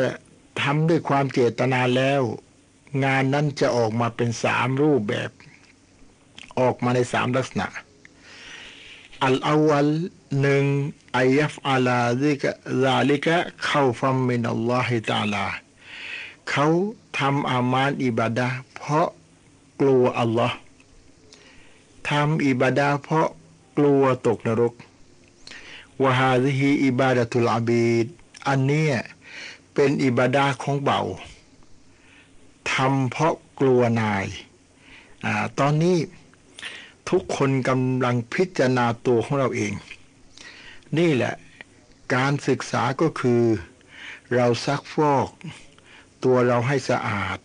[0.60, 2.22] ทำด้วยความเจตนาแล้ว
[3.04, 5.30] งานนั้นจะออกมาเป็นสามรูปแบบ
[6.58, 7.66] ออกมาในสามลักษณะ
[9.24, 9.88] อัลอาวัล
[10.40, 10.64] หนึ่ง
[11.16, 12.50] อายัฟอาลาซิกะ
[12.82, 15.46] ซาลิกะเข้าฟัมมินัลลอฮิตาลา
[16.50, 16.66] เขา
[17.18, 19.08] ทำอามานอิบาดะห์เพราะ
[19.80, 20.56] กลัวอัลลอฮ์
[22.10, 23.28] ทำอิบาดะห์เพราะ
[23.78, 24.74] กลัวตกนรก
[26.02, 28.06] วะฮาซิฮีอิบาดะตุลอาบีด
[28.48, 28.96] อันเนี้ย
[29.80, 31.00] เป็นอิบาดะห์ของเบา
[32.72, 34.26] ทำเพราะกลัวนาย
[35.24, 35.98] อาตอนนี้
[37.10, 39.72] ทุกคนกำลังพิจารณาตัวของเราเอง
[40.98, 41.34] นี่แหละ
[42.14, 43.42] การศึกษาก็คือ
[44.34, 45.28] เราซักฟอก
[46.24, 47.38] ตัวเราให้สะอาด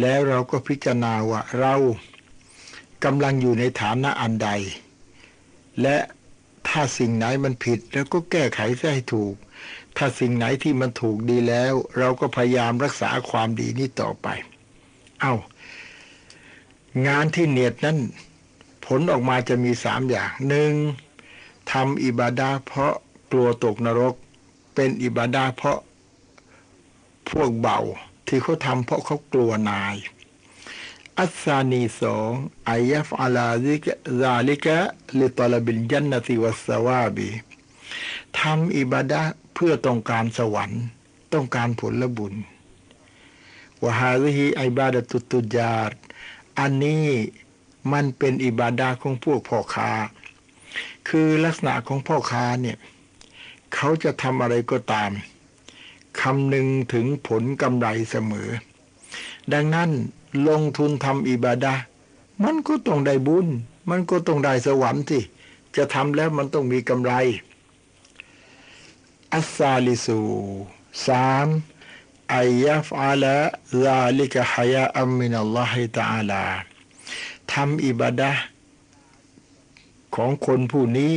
[0.00, 1.74] แล้วเราก็พิจารณาว่าเรา
[3.04, 4.50] กำลังอยู่ในฐานะอันใด
[5.82, 5.98] และ
[6.68, 9.36] ถ้าสิ่งไหนมันผิดแล้วก็แก้ไขซะให้ถูก
[9.96, 14.28] ถ้าสิ่งไหนที่มันถูกดีแล้ว เราก็พยายามรักษาความดีนี้ต่อไป
[15.20, 15.34] เอา้า
[17.06, 17.98] งานที่เนียดนั้น
[18.84, 20.72] ผลออกมาจะมีสามอย่างหนึ่ง
[21.72, 22.94] ทำอิบาดาเพราะ
[23.32, 24.14] กลัวตกนรก
[24.74, 25.78] เป็นอิบาดาเพราะ
[27.30, 27.78] พวกบ่าว
[28.26, 29.96] ที่เขาทำเพราะเขากลัวนาย
[31.18, 32.30] الثاني สอง
[32.68, 37.30] أن يفعل ذلك لطلب الجنة والثواب
[38.38, 39.22] ทำอิบาดา
[39.58, 40.82] เพื่อต้องการสวรรค์
[41.32, 42.34] ต้องการผลบุญ
[43.82, 46.00] وهذه عبادة التجار
[46.58, 47.06] อันนี้
[47.92, 49.90] มันเป็นอิบาดาของพวกพ่อค้า
[51.08, 52.76] คือลักษณะของพ่อค้าเนี่ย
[53.74, 55.10] เขาจะทำอะไรก็ตาม
[56.20, 58.48] คำหนึ่งถึงผลกำไรเสมอ
[59.52, 59.90] ดังนั้น
[60.48, 61.74] ลงทุนทำอิบาดา
[62.44, 63.46] มันก็ต้องได้บุญ
[63.90, 65.20] มันก็ต้องได้สวรรค์สิ
[65.76, 67.12] จะทำแล้วมันต้องมีกำไร
[69.36, 70.20] อัสซาลิสู
[71.06, 71.48] สาม
[72.34, 73.36] อายัฟอาลา
[73.82, 76.44] ซาลิกะฮยาอัมมินัลลอฮิตะอาลา
[77.52, 78.32] ทำอิบาดะ
[80.14, 81.12] ของคนผู้นี้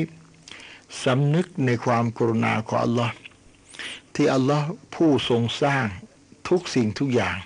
[1.04, 3.14] สำนึกในความกรุณาของอัลลอฮ์
[4.14, 5.86] ที่อัลลอฮ์ผู้ทรงสร้าง
[6.50, 7.38] ทุกสิ่งทุกอย่าง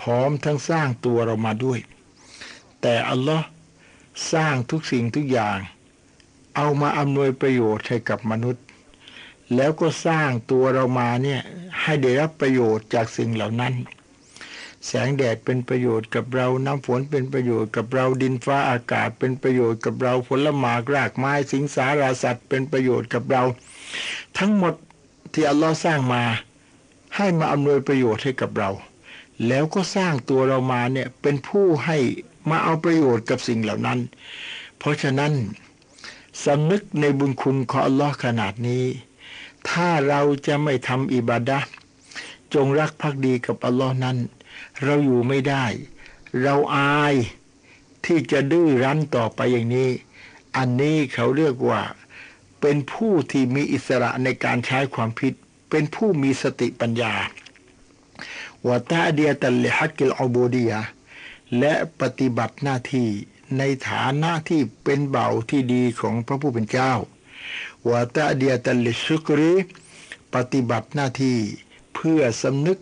[0.00, 1.78] พร้อมทั้งสร้างตัวเรามาด้วย
[2.80, 3.46] แต่อัลลอฮ์
[4.32, 5.58] สร้างทุกสิ่งทุกอย่าง
[6.56, 8.63] เอามาอำนวยประโยชน์ให้กับมนุษย์
[9.54, 11.40] แล้วก็สร้างตัวเรามาเนี่ย
[11.82, 13.74] ให้ได้รับประโยชน์จากสิ่งเหล่านั้น
[14.86, 23.42] แสงแดดเป็นประโยชน์กับเราน้ำฝนเป็นประโยชน์กับเราดินฟ้าอากาศเป็นประโยชน์กับเราผลหมากรากไม้สิงสาราสัตว์เป็นประโยชน์กับเรา
[24.38, 24.74] ทั้งหมด
[25.32, 26.22] ที่อัลลอฮ์สร้างมา
[27.16, 28.70] ให้มาอำนวยประโยชน์ให้กับเรา
[29.46, 31.98] แล้วก็สร้างตัวเรามาเนี่ยเป็นผู้ให้
[32.50, 33.98] มาเอาประโยชน์กับสิ่งเหล่านั้น
[34.78, 35.32] เพราะฉะนั้น
[36.44, 38.84] สำนึกในบุญคุณของอัลลอฮ์ขนาดนี้
[39.70, 41.68] ถ้าเราจะไม่ทำอิบาดะห์
[42.54, 44.18] จงรักภักดีกับอัลลอฮ์นั้น
[44.82, 45.64] เราอยู่ไม่ได้
[46.42, 47.14] เราอาย
[48.04, 49.90] ที่จะดื้อรั้นต่อไปอย่างนี้
[50.56, 51.82] อันนี้เขาเรียกว่า
[52.60, 55.34] เป็นผู้ที่มีอิสระในการใช้ความผิด
[55.70, 57.14] เป็นผู้มีสติปัญญา
[58.66, 60.72] วะตาเดียตัลลิฮักกิลอบูดีย
[61.58, 63.08] และปฏิบัติหน้าที่
[63.58, 66.92] ในฐานะที่เป็นเบาที่ดีของพระผู้เป็นเจ้า
[67.90, 69.52] วะตาเดียตัลลิชุกรี
[70.34, 71.38] ปฏิบัติหน้าที่
[71.94, 72.78] เพื่อสำนึก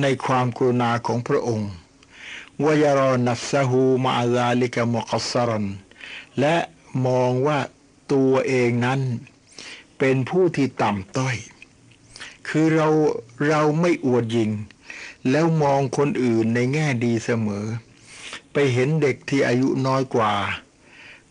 [0.00, 1.70] ในความกรุณาของพระองค์
[2.64, 5.66] วยารอนัฟซาหูมาอาซาลิกะมกัสรัน
[6.40, 6.56] และ
[7.06, 7.58] มองว่า
[8.12, 9.00] ตัวเองนั้น
[9.98, 11.36] เป็นผู้ที่ต่ำต้อย
[12.48, 12.88] คือเรา
[13.48, 14.50] เราไม่อวดยิง
[15.30, 17.66] แล้วมองคนอื่นในแง่ดีเสมอ
[18.52, 20.34] ไปเห็นเด็กที่อายุน้อยกว่า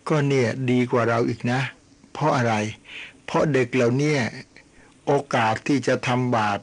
[0.08, 2.56] ก็เนี่ยดีกว่าเราอีกนะเพราะอะไร
[3.26, 4.16] เพราะเด็กเหล่านี้
[5.06, 6.60] โอกาสที่จะทำบาป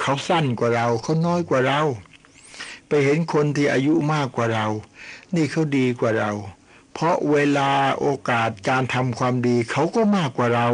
[0.00, 1.80] เขาสั้นกว่าเราเขาน้อยกว่าเรา
[2.88, 4.66] ไปเห็นคนที่อายุมากกว่าเรา
[5.34, 6.30] นี่เขาดีกว่าเรา
[6.92, 7.70] เพราะเวลา
[8.00, 10.68] โอกาสการทำความดีเขาก็มากกว่าเรา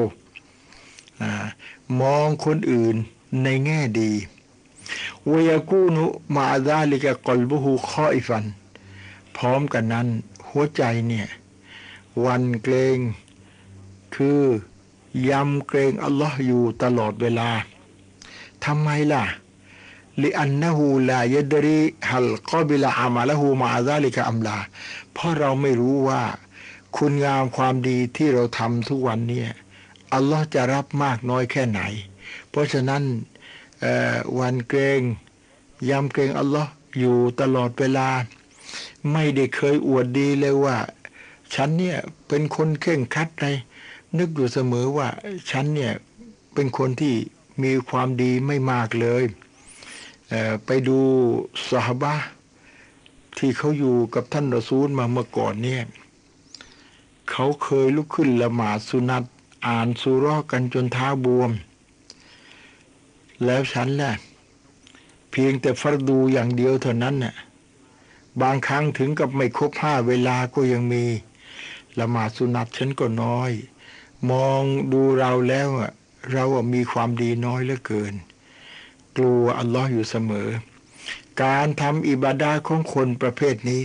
[2.00, 2.96] มองคนอื่น
[3.42, 4.12] ในแง่ดี
[5.26, 8.44] เวยกูนุมาดาลิกะกลบุฮูคออิฟัน
[9.36, 10.08] พร้อมกันนั้น
[10.48, 11.28] หัวใจเนี่ย
[12.24, 12.98] วันเกรง
[14.16, 14.40] คือ
[15.30, 17.50] ยำเกรงอัลลอฮ์อยู่ตลอดเวลา
[18.64, 19.24] ทำไมล่ะ
[20.22, 24.56] ลิอันนหูลายดรีฮัลกอบิลาอามาละหูมาซาลิกะอัมลา
[25.12, 26.22] เพราะเราไม่รู้ว่า
[26.96, 29.50] คุณงามความดีที่เราทำทุกวันเนี่ย
[30.14, 31.80] อัลลอฮ์จะรับมากน้อยแค่ไหน
[32.48, 33.02] เพราะฉะนั้น
[34.38, 35.00] วันเกรง
[35.90, 38.08] ยำเกรงอัลลอฮ์อยู่ตลอดเวลา
[39.12, 40.76] ไม่ได้เคยอวดดีเลยว่า
[41.54, 41.98] ฉันเนี่ย
[42.28, 43.56] เป็นคนเข่งคัดเลย
[44.18, 45.08] นึกอยู่เสมอว่า
[45.50, 45.92] ฉันเนี่ย
[46.54, 47.14] เป็นคนที่
[47.62, 49.22] มีความดีไม่มากเลย
[50.28, 50.98] เไปดู
[51.70, 52.14] สหบะ
[53.38, 55.82] ที่เขาอยู่กับท่านรอซูลมาเมื่อก่อนเนี่ย
[57.30, 59.24] เขาเคยลุกขึ้นละหมาดสุนัต
[59.66, 61.50] อ่านสุรอกันจนเท้าบวม
[63.44, 64.14] แล้วฉันแหละ
[65.30, 67.34] เพียงแต่ฟัรดูอย่างเดียวเท่านั้นน่ะ
[68.42, 71.04] บางครั้งถึงกับไม่ครบห้าเวลาก็ยังมี
[72.00, 73.50] ละหมาดสุนัตฉันก็น้อย
[74.30, 74.62] มอง
[74.92, 75.92] ดูเราแล้วอะ
[76.32, 76.44] เรา
[76.74, 78.14] มีความดีน้อยเหลือเกิน
[79.16, 80.48] กลัวอัลลอฮ์อยู่เสมอ
[81.42, 83.82] การทำอิบาดาของคนประเภทนี้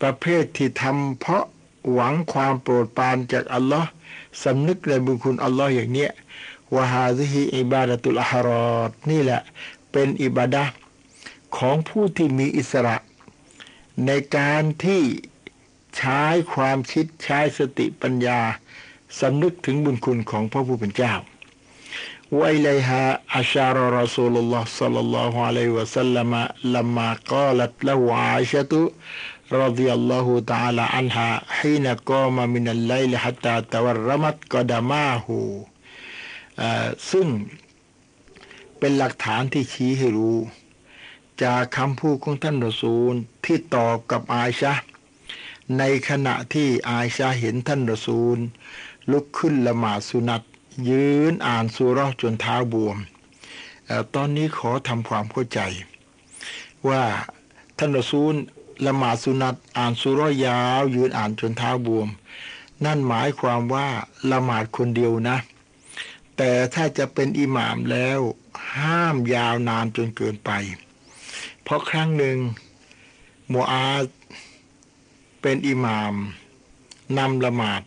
[0.00, 1.44] ประเภทที่ทำเพราะ
[1.92, 3.88] หวังความโปรดปรานจากอัลลอฮ์
[4.42, 6.10] สำนึกในบุญคุณอัลลอฮ์อย่างเนี้ย
[6.74, 9.40] วะฮาซิฮิอิบาดะตุลอาฮารอดนี่แหละ
[9.92, 10.64] เป็นอิบาดา
[11.56, 12.96] ของผู้ที่มีอิสระ
[14.06, 15.02] ในการที่
[15.96, 16.22] ใช้
[16.54, 18.40] ความคิดใช้สติปัญญา
[19.19, 21.13] สำนึกถึงบุญคุณของพระผู้เป็นเจ้า
[22.39, 23.03] وإليها
[23.41, 26.31] أشار رسول الله صلى الله عليه وسلم
[26.63, 28.91] لما قالت له عائشة
[29.51, 35.27] رضي الله تعالى عنها حين قام من الليل حتى تورمت قدماه
[37.11, 37.27] ซึ่ง
[38.79, 40.37] เป็นหลักฐานที่ชี้ให้รู้
[41.43, 43.13] จากคำพูดของท่านรอซูล
[43.45, 44.73] ที่ตอบกับอาชะ
[45.77, 48.37] ในขณะที่อาชาเห็นท่านรอซูล
[49.10, 50.42] ลุกขึ้นละหมาดสุนัต
[50.88, 52.98] ยืนอ่านสุรจนเท้าบวม
[54.14, 55.60] ตอนนี้ขอทำความเข้าใจ
[56.88, 57.02] ว่า
[57.78, 58.34] ท่านรอซูล
[58.86, 62.08] ละหมาดสุนัตอ่านสุรยาว ยืนอ่านจนเท้าบวม
[62.84, 63.88] นั่นหมายความว่า
[64.30, 65.36] ละหมาดคนเดียวนะ
[66.36, 68.20] แต่ถ้าจะเป็นอิหมามแล้ว
[68.76, 70.50] ห้ามยาวนานจนเกินไป
[71.62, 72.38] เพราะครั้งหนึ่ง
[73.48, 73.86] โมอา
[75.40, 76.14] เป็นอิหมาม
[77.18, 77.82] นำละหมาด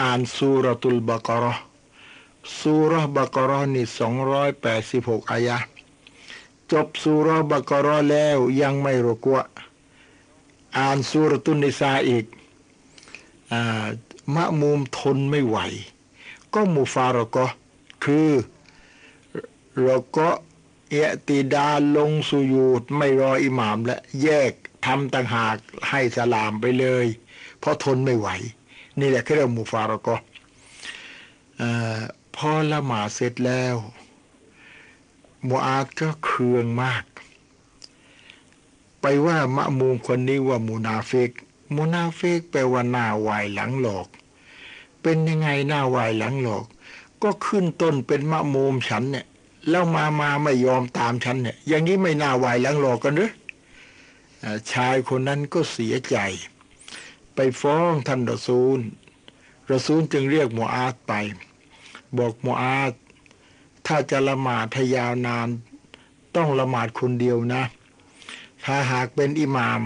[0.00, 1.54] อ่านสุรตุลบากรอ
[2.58, 5.58] สุรบากรอนี่สองร้อยแปดสิบหกอายะ
[6.72, 9.38] จบสุรบากรอแล้วยังไม่รกว
[10.76, 12.24] อ่านสุรตุนิสาอีก
[14.34, 15.58] มะมุมทนไม่ไหว
[16.54, 17.46] ก็มุฟารก็
[18.04, 18.30] คือ
[19.82, 20.28] เราก็
[20.90, 20.94] เอ
[21.28, 24.52] ติดาลงสุยูดไม่รออิหมามและแยก
[24.86, 25.56] ทำต่างหาก
[25.88, 27.06] ให้สลามไปเลย
[27.58, 28.28] เพราะทนไม่ไหว
[29.00, 30.16] นี่แหละคือเรื่องมุฟารก็
[32.36, 33.76] พอละหมาดเสร็จแล้ว
[35.48, 37.04] มูอาดก็เคืองมาก
[39.00, 41.30] ไปว่ามะมูมคนนี้ว่ามูนาเฟก
[41.74, 44.08] มูนาเฟกแปลว่าหน้าวายหลังหลอก
[45.02, 46.64] เป็นยังไงหน้าวายหลังหลอก
[47.22, 49.26] ก็ขึ้นต้นเป็นมะมูมฉันเนี่ย
[49.68, 53.30] แล้วมามาไม่ยอมตามฉันเนี่ย อย่างนี้ไม่น่าวายหลังหลอกกันหรือ
[54.42, 56.16] อชายคนนั้นก็เสียใจ
[57.40, 58.80] ไปฟ้องท่านรอซูล
[59.70, 61.12] รอซูลจึงเรียกมูอาดไป
[62.18, 62.92] บอกมูอาด
[63.86, 65.48] ถ้าจะละหมาดให้ยาวนาน
[66.36, 67.62] ต้องละหมาดคนเดียวนะ
[68.64, 69.80] ถ้าหากเป็นอิหมาม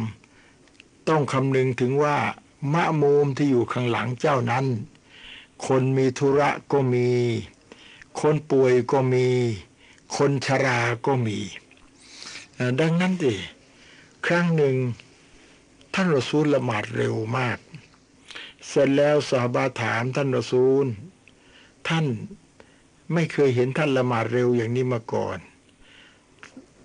[1.09, 2.16] ต้องคำนึงถึงว่า
[2.72, 4.66] มะมูมที่อยู่ข้างหลังเจ้านั้น
[5.66, 7.09] คนมีธุระก็มี
[8.20, 9.26] คนป่วยก็มี
[10.16, 11.38] คนชราก็มี
[12.80, 13.34] ดังนั้นดิ
[14.26, 14.76] ครั้งหนึ่ง
[15.95, 17.59] ท่านรอซูลละหมาดเร็วมาก
[18.68, 20.86] เสร็จแล้วสาบาถามท่านรอซูล
[21.88, 22.07] ท่าน
[23.12, 25.38] ไม่เคยเห็นท่านละหมาดเร็วอย่างนี้มาก่อน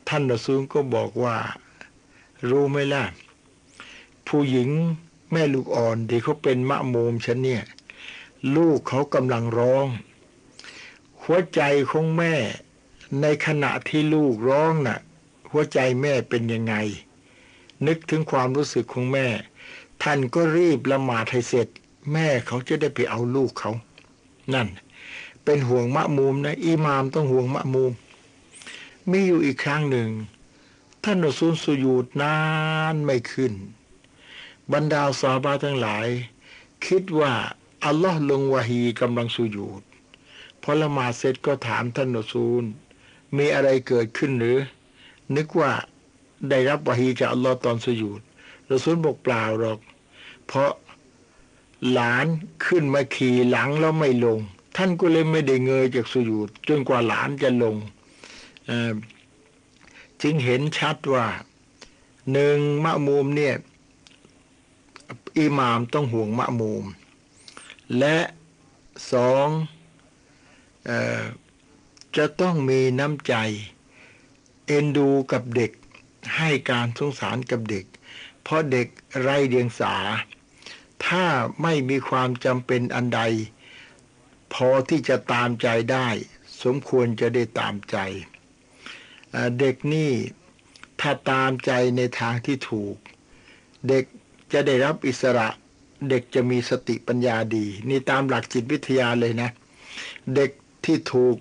[0.09, 1.37] ท่านรอซูลก็บอกว่า
[2.49, 3.05] รู้ไหมล่ะ
[4.27, 4.69] ผู้หญิง
[5.31, 7.63] แม่ลูกอ่อนที่เขาเป็นมะโมมฉันเนี่ย
[8.55, 9.87] ลูกเขากำลังร้อง
[11.23, 12.33] หัวใจของแม่
[13.21, 14.99] ในขณะที่ลูกร้องน่ะ
[15.51, 16.75] หัวใจแม่เป็นยังไง
[17.87, 19.27] นึกถึงความรู้สึกของแม่
[20.03, 21.67] ท่านก็รีบละหมาดให้เสร็จ
[22.13, 23.71] แม่เขาจะได้ไปเอาลูกเขา
[24.53, 24.67] นั่น
[25.43, 27.91] เป็นห่วงมะมูมนะอิหมามต้องห่วงมะมูม
[29.11, 30.09] มีอยู่อีกครั้งหนึ่ง
[31.03, 32.35] ท่านอซูลสุยูดนา
[32.93, 33.53] นไม่ขึ้น
[34.73, 36.07] บรรดาซาบาทั้งหลาย
[36.85, 37.33] คิดว่า
[37.85, 39.83] อัลลอฮ์ลงวะฮีกำลังสุยูด
[40.61, 42.63] พอละหมาดเสร็จก็ถามท่านอซูล
[43.37, 44.57] มีอะไรเกิดขึ้นหรือ
[45.35, 45.71] นึกว่า
[46.49, 48.21] ได้รับวะฮีจากอัลลอฮ์ตอนสุยูด
[48.65, 49.79] เรอซูลบอกเปล่าหรอก
[50.45, 50.71] เพราะ
[51.91, 52.25] หลาน
[52.65, 54.39] ขึ้นมาขี่หลังแล้วไม่ลง
[54.75, 57.75] ท่านก็เลยไม่ได้เงยจากสุยูดจนกว่าหลานจะลง
[60.21, 61.27] จึงเห็นชัดว่า
[62.31, 63.55] หนึ่งมะมูมเนี่ย
[65.37, 66.85] อิหมามต้องห่วงมะมูม
[67.97, 68.17] และ
[69.11, 69.47] สอง
[70.89, 70.91] อ
[72.17, 73.33] จะต้องมีน้ำใจ
[74.67, 75.71] เอ็นดูกับเด็ก
[76.35, 77.85] ให้การสงสารกับเด็ก
[78.43, 78.87] เพราะเด็ก
[79.21, 79.95] ไร้เดียงสา
[81.05, 81.25] ถ้า
[81.63, 83.21] ไม่มีความจำเป็นอันใด
[84.53, 86.07] พอที่จะตามใจได้
[86.63, 87.97] สมควรจะได้ตามใจ
[89.59, 90.11] เด็กนี่
[91.01, 92.95] ถ้าตามใจในทางที่ถูก
[93.87, 94.03] เด็ก
[94.53, 95.47] จะได้รับอิสระ
[96.09, 99.49] เด็กจะมีสติปัญญาดี นี่ตามหลักจิตวิทยาเลยนะ
[100.35, 100.51] เด็ก
[100.85, 101.35] ที่ถูก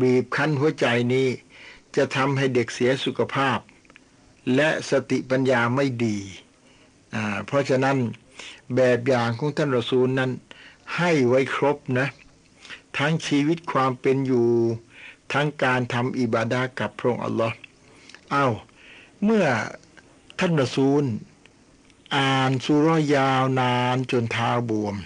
[0.00, 1.28] บีบคั้นหัวใจนี้
[1.96, 3.58] จะทำให้เด็กเสียสุขภาพ
[4.54, 6.18] และสติปัญญาไม่ดี
[7.46, 7.96] เพราะฉะนั้น
[8.74, 10.30] แบบอย่างของท่านรอซูลนั้น
[10.96, 12.08] ให้ไว้ครบนะ
[12.98, 14.48] ทั้งชีวิตความเป็นอยู่
[15.32, 17.56] ทั้งการทำอิบาดากับพระองค์อัลลอฮ์
[18.30, 18.48] เอา้า
[19.24, 19.46] เมื่อ
[20.38, 21.04] ท่านรอซูล
[22.16, 24.96] อ่านสุรยาวนานจนเท้าบวม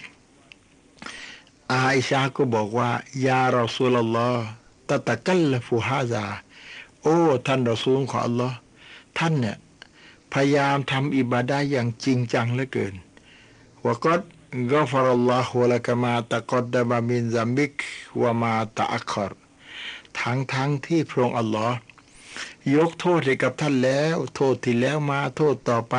[1.70, 2.91] อาอิชาก็บอกว่า
[3.26, 4.45] ยารอซูลอัลลอฮ์
[4.89, 6.26] ตะตะกัลลฟูฮาซา
[7.03, 7.16] โอ้
[7.47, 8.57] ท่านรอซูลของอัลลอฮ์
[9.19, 9.57] ท่านเนี่ย
[10.33, 12.95] พยายามทำอิบาดาอย่างจริงจังเหลือเกิน
[13.87, 14.21] วกด
[14.73, 17.75] กฟรอัลลอฮฺละกมาตะกอดดะมามินซัมบิก
[18.23, 19.33] วมาตะอัคร
[20.21, 21.77] ทั้งทั้งที่พระองค์อัลลอฮ์
[22.77, 25.97] ยกโทษให้กับท่านแล้ว โทษที่แล้วมาโทษต่อไป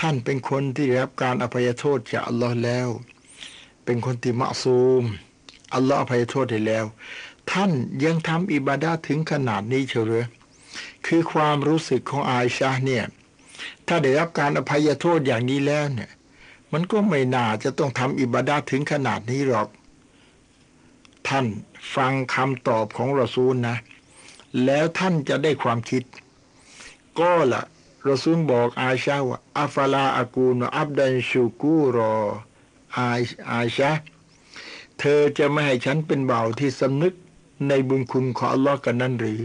[0.00, 2.88] ท่านเป็นคนที่รับการอภัยโทษจากอัลลอฮ์แล้ว
[3.84, 5.04] เป็นคนที่มะซูม
[5.74, 6.84] อัลลอฮ์อภัยโทษให้แล้ว
[7.50, 7.70] ท่าน
[8.04, 10.24] ยังทำอิบาดาถึงขนาดนี้เฉยวหรือ
[11.06, 13.04] คือความรู้สึกของอาอิชาเนี่ย
[13.86, 16.10] ถ้าได้รับการอภัยโทษอย่างนี้แล้วเนี่ย
[16.72, 19.68] มันก็ไม่น่าจะต้องทำอิบาดาถึงขนาดนี้หรอก
[21.28, 21.46] ท่าน
[21.94, 23.76] ฟังคำตอบของรอซูลนะ
[24.64, 26.02] แล้วท่านจะได้ความคิด
[27.18, 27.62] ก็ละ
[28.08, 32.14] รอซูลบอกอาชาว่าอัฟลาอากูนอับดันชูกูรอ
[32.96, 33.10] อา
[33.52, 33.90] อาชา
[34.98, 37.14] เธอจะไม่ให้ฉันเป็นเบาที่สำนึก
[37.68, 39.40] ในบุญคุณของอัลลอฮ์กันนั่นหรือ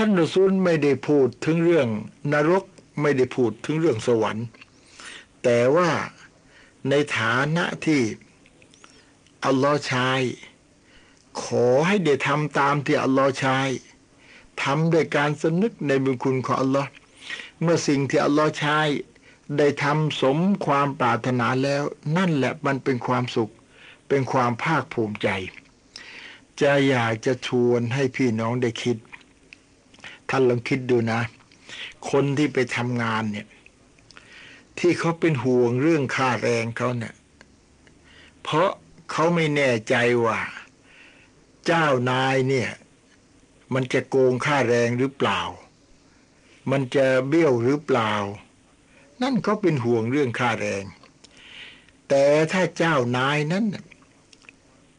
[0.00, 1.88] ท่านรอซูลไม่ได้พูดถึงเรื่อง
[2.32, 2.64] นรก
[3.00, 4.46] ไม่ได้พูดถึงเรื่องสวรรค์
[5.42, 5.90] แต่ว่า
[6.88, 8.02] ในฐานะที่
[9.44, 10.10] อัลลอฮ์ใช้
[11.42, 13.58] ขอให้ได้ทำตามที่อัลลอฮ์ใช้
[14.62, 16.90] ทำด้วยการสำนึกในบุญคุณของอัลลอฮ์
[17.60, 18.78] เมื่อสิ่งที่อัลลอฮ์ใช้
[19.58, 21.82] ได้ทำสมความปรารถนาแล้ว
[22.16, 23.52] นั่นแหละมันเป็นความสุข
[24.08, 25.28] เป็นความภาคภูมิใจ
[26.60, 28.96] จะอยากจะชวนให้พี่น้องได้คิด
[30.30, 31.20] ท่านลองคิดดูนะ
[32.10, 33.46] คนที่ไปทำงานเนี่ย
[34.78, 37.14] ที่เขาเป็นห่วงเรื่องค่าแรงเขาเนี่ย
[38.42, 38.70] เพราะ
[39.10, 39.94] เขาไม่แน่ใจ
[40.26, 40.40] ว่า
[41.66, 42.70] เจ้านายเนี่ย
[43.74, 45.40] มันจะโกงค่าแรงหรือเปล่า
[46.70, 48.12] มันจะเบี้ยวหรือเปล่า
[49.22, 50.84] นั่นก็เป็นห่วงเรื่องค่าแรง
[52.08, 53.64] แต่ถ้าเจ้านายนั้น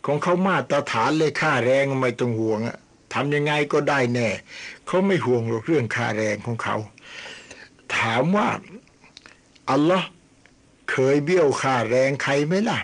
[0.05, 2.77] ของเขามาตรฐานเลยค่าแรงไม่ต้องห่วงอะ
[3.13, 4.29] ทำยังไงก็ได้แน่
[4.91, 6.75] เขาไม่ห่วงหรอกเรื่องค่าแรงของเขา
[7.95, 8.49] ถามว่า
[9.69, 10.07] อัลลอฮ์
[10.91, 12.79] เคยเบี้ยวค่าแรงใครไหมล่ะ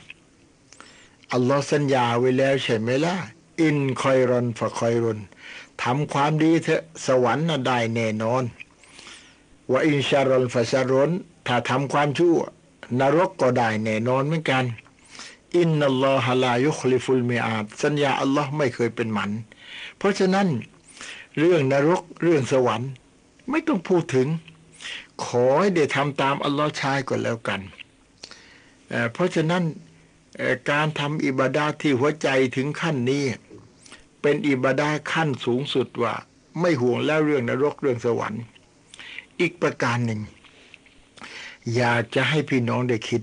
[1.34, 3.16] อัลลอฮ์สัญญาไว้แล้วใช่ไหมล่ะ
[3.62, 5.20] อินคอยรอนฝะคอยรอน
[5.84, 8.43] ทำความดีเถอะสวรรค์น่ะได้แน่นอน
[9.72, 11.12] ว่าอินชารอนฟะชารอน
[11.47, 12.38] ถ้าทำความชั่ว
[12.99, 14.64] นรกก็ได้แน่นอนเหมือนกัน
[15.58, 19.32] อินนัลลอฮะลายุคลิฟุลมิอาดสัญญาอัลลอฮ์ไม่เคยเป็นหมัน
[19.97, 20.47] เพราะฉะนั้น
[21.38, 22.91] เรื่องนรกเรื่องสวรรค์
[23.49, 24.27] ไม่ต้องพูดถึง
[25.25, 27.61] ขอให้ได้ทำตามอัลลอฮ์ชายก็แล้วกัน
[28.89, 29.63] เเพราะฉะนั้น
[30.71, 33.23] การทำอิบาดาที่หัวใจถึงขั้นนี้
[34.21, 36.13] เป็นอิบาดาขั้นสูงสุดว่า
[36.59, 38.43] ไม่ห่วงแล้วเรื่องนรกเรื่องสวรรค์
[39.39, 40.21] อีกประการหนึ่ง
[41.75, 43.21] อยากจะให้พี่น้องได้คิด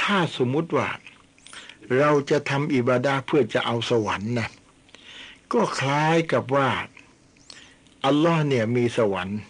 [0.00, 0.88] ถ้าสมมุติว่า
[1.98, 4.50] เราจะทำอิบาดาเพื่อจะเอาสวรรค์นะ
[5.52, 6.70] ก็คล้ายกับว่า
[8.04, 9.40] อัลลอฮ์เนี่ยมีสวรรค์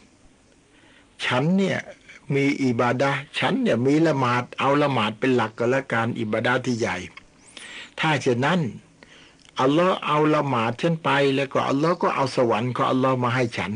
[1.24, 1.78] ฉันเนี่ย
[2.34, 6.96] มีอิบาดาฉันเนี่ยมีละหมาดเอาละหมาดเป็นหลักก็แล้วการอิบาดาที่ใหญ่
[8.00, 8.60] ถ้าเช่นนั้น
[9.60, 13.72] อัลลอฮ์เอาละหมาดฉันไปแล้วก็อัลลอฮ์ก็เอาสวรรค์ของอัลลอฮ์มาให้ฉัน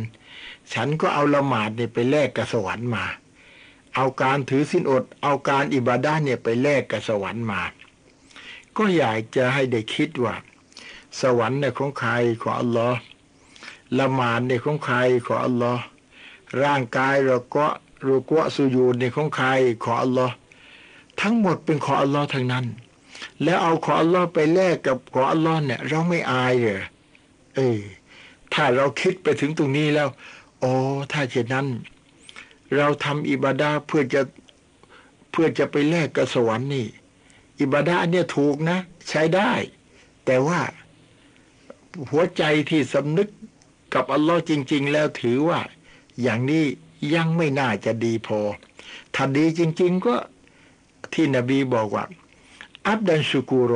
[0.75, 3.05] ฉันก็เอาละหมาดเนี่ยไปแลกกับสวรรค์มา
[3.95, 7.63] เอาการถือสินอด เอาการอิบาดาเนี่ยไปแลกกับสวรรค์มา
[8.77, 10.35] ก็อยากจะให้ได้คิดว่า
[11.21, 12.99] สวรรค์เนี่ยของใครของอัลลอฮ์
[13.99, 14.97] ละหมาดเนี่ยของใคร
[15.27, 15.83] ของอัลลอฮ์
[16.63, 17.67] ร่างกายเราก็
[18.07, 19.49] รูกวะสุญูดเนี่ยของใคร
[19.83, 20.35] ของอัลลอฮ์
[21.21, 22.67] ทั้งหมดเป็นของอัลลอฮ์ทั้งนั้น
[23.43, 26.83] แล้วเอาของอัลลอฮ์ไปแลกกับของอัลลอฮ์เนี่ย เราไม่อายเหรอ
[27.55, 27.81] เออ
[28.53, 30.09] ถ้าเราคิดไปถึงตรงนี้แล้ว
[30.61, 30.71] โอ้
[31.13, 31.67] ถ้าเช่นนั้น
[32.77, 34.21] เราทำอิบาดาเพื่อจะ
[35.31, 36.87] เพื่อจะไปแลกกับสวรรค์นี่
[37.61, 38.79] อิบาดาเนี่ยถูกนะ
[39.09, 39.53] ใช้ได้
[40.27, 40.61] แต่ว่า
[42.11, 43.29] หัวใจที่สำนึก
[43.95, 45.61] กับอัลลอฮ์จริง ๆ แล้วถือว่า
[46.23, 46.65] อย่างนี้
[47.15, 48.41] ยังไม่น่าจะดีพอ
[49.15, 50.17] ถ้าดีจริง ๆ ก็
[51.13, 52.05] ที่นบีบอกว่า
[52.87, 53.75] อับดันชูกูโร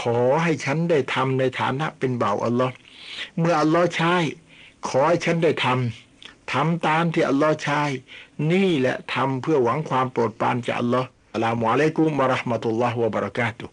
[0.00, 2.74] ขอให้ฉันได้ทำในฐานะเป็นบ่าวอัลลอฮ์
[3.38, 4.14] เมื่ออัลลอฮ์ใช้
[4.88, 7.82] ขอให้ฉันได้ทำทำตามที่อัลลอฮ์ใช้
[8.52, 13.68] นี่แหละทำเพื่อหวังความโปรดปรานจากอัลลอฮ์อะลามุอะลัยกุมวะราะห์มะตุลลอฮ์วะบะเราะกาตุฮ์